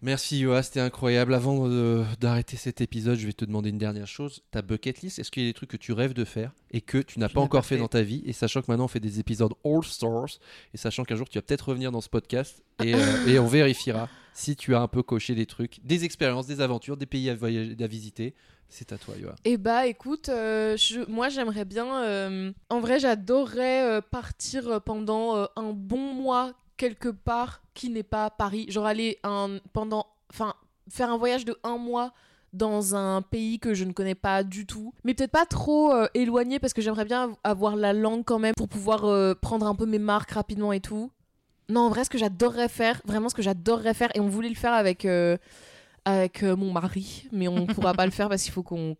[0.00, 1.34] Merci Yoa, c'était incroyable.
[1.34, 1.68] Avant
[2.20, 4.42] d'arrêter cet épisode, je vais te demander une dernière chose.
[4.52, 6.80] Ta bucket list, est-ce qu'il y a des trucs que tu rêves de faire et
[6.80, 7.80] que tu n'as pas encore pas fait, fait.
[7.80, 10.38] dans ta vie Et sachant que maintenant on fait des épisodes All Stars
[10.72, 13.46] et sachant qu'un jour tu vas peut-être revenir dans ce podcast et, euh, et on
[13.48, 17.28] vérifiera si tu as un peu coché des trucs, des expériences, des aventures, des pays
[17.28, 18.34] à, voyager, à visiter.
[18.68, 19.34] C'est à toi Yoa.
[19.44, 22.04] Et bah écoute, euh, je, moi j'aimerais bien.
[22.04, 28.02] euh, en vrai, j'adorerais euh, partir pendant euh, un bon mois quelque part qui n'est
[28.02, 28.66] pas Paris.
[28.70, 30.06] Genre aller un, pendant.
[30.30, 30.54] Enfin,
[30.88, 32.14] faire un voyage de un mois
[32.54, 36.08] dans un pays que je ne connais pas du tout, mais peut-être pas trop euh,
[36.14, 39.74] éloigné parce que j'aimerais bien avoir la langue quand même pour pouvoir euh, prendre un
[39.74, 41.10] peu mes marques rapidement et tout.
[41.68, 44.48] Non, en vrai, ce que j'adorerais faire, vraiment ce que j'adorerais faire, et on voulait
[44.48, 45.36] le faire avec, euh,
[46.08, 48.96] avec euh, mon mari, mais on pourra pas le faire parce qu'il faut qu'on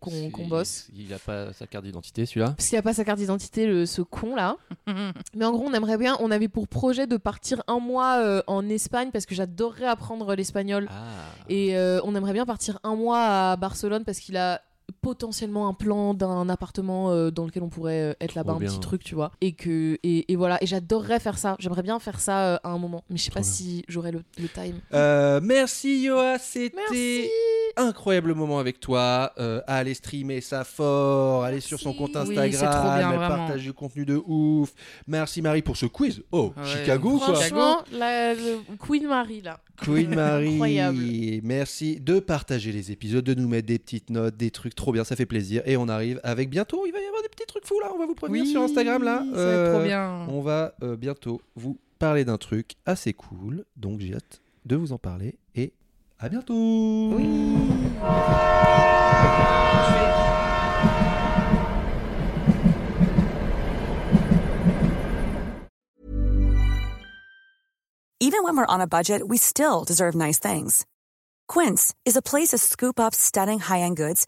[0.47, 0.87] bosse.
[0.95, 2.51] Il a pas sa carte d'identité, celui-là?
[2.51, 4.57] Parce qu'il n'y a pas sa carte d'identité, ce con là.
[5.35, 8.43] Mais en gros, on aimerait bien, on avait pour projet de partir un mois euh,
[8.45, 10.87] en Espagne parce que j'adorerais apprendre l'espagnol.
[10.89, 11.07] Ah.
[11.49, 14.61] Et euh, on aimerait bien partir un mois à Barcelone parce qu'il a
[15.09, 18.69] potentiellement un plan d'un appartement euh, dans lequel on pourrait euh, être là-bas, un bien.
[18.69, 19.31] petit truc, tu vois.
[19.41, 21.55] Et que et, et voilà, et j'adorerais faire ça.
[21.59, 23.49] J'aimerais bien faire ça euh, à un moment, mais je sais pas bien.
[23.49, 24.79] si j'aurai le, le time.
[24.93, 27.29] Euh, merci Yoa, c'était
[27.75, 29.31] incroyable moment avec toi.
[29.39, 32.11] Euh, allez streamer ça fort, allez sur son compte.
[32.27, 33.35] Oui, Instagram, c'est trop bien, elle vraiment.
[33.37, 34.71] partage du contenu de ouf.
[35.07, 36.21] Merci Marie pour ce quiz.
[36.31, 36.65] Oh, Ouais.
[36.65, 37.33] Chicago quoi.
[37.35, 39.59] Franchement, la, le Queen Marie là.
[39.81, 40.97] Queen Marie, Incroyable.
[41.43, 44.98] merci de partager les épisodes, de nous mettre des petites notes, des trucs trop bien,
[45.05, 45.61] ça fait plaisir.
[45.65, 47.97] Et on arrive avec bientôt, il va y avoir des petits trucs fous là, on
[47.99, 49.23] va vous prévenir sur Instagram là.
[49.33, 50.25] Ça va être trop Euh, bien.
[50.29, 54.93] On va euh, bientôt vous parler d'un truc assez cool, donc j'ai hâte de vous
[54.93, 55.73] en parler et
[56.19, 57.13] à bientôt.
[68.19, 70.85] Even when we're on a budget, we still deserve nice things.
[71.47, 74.27] Quince is a place to scoop up stunning high-end goods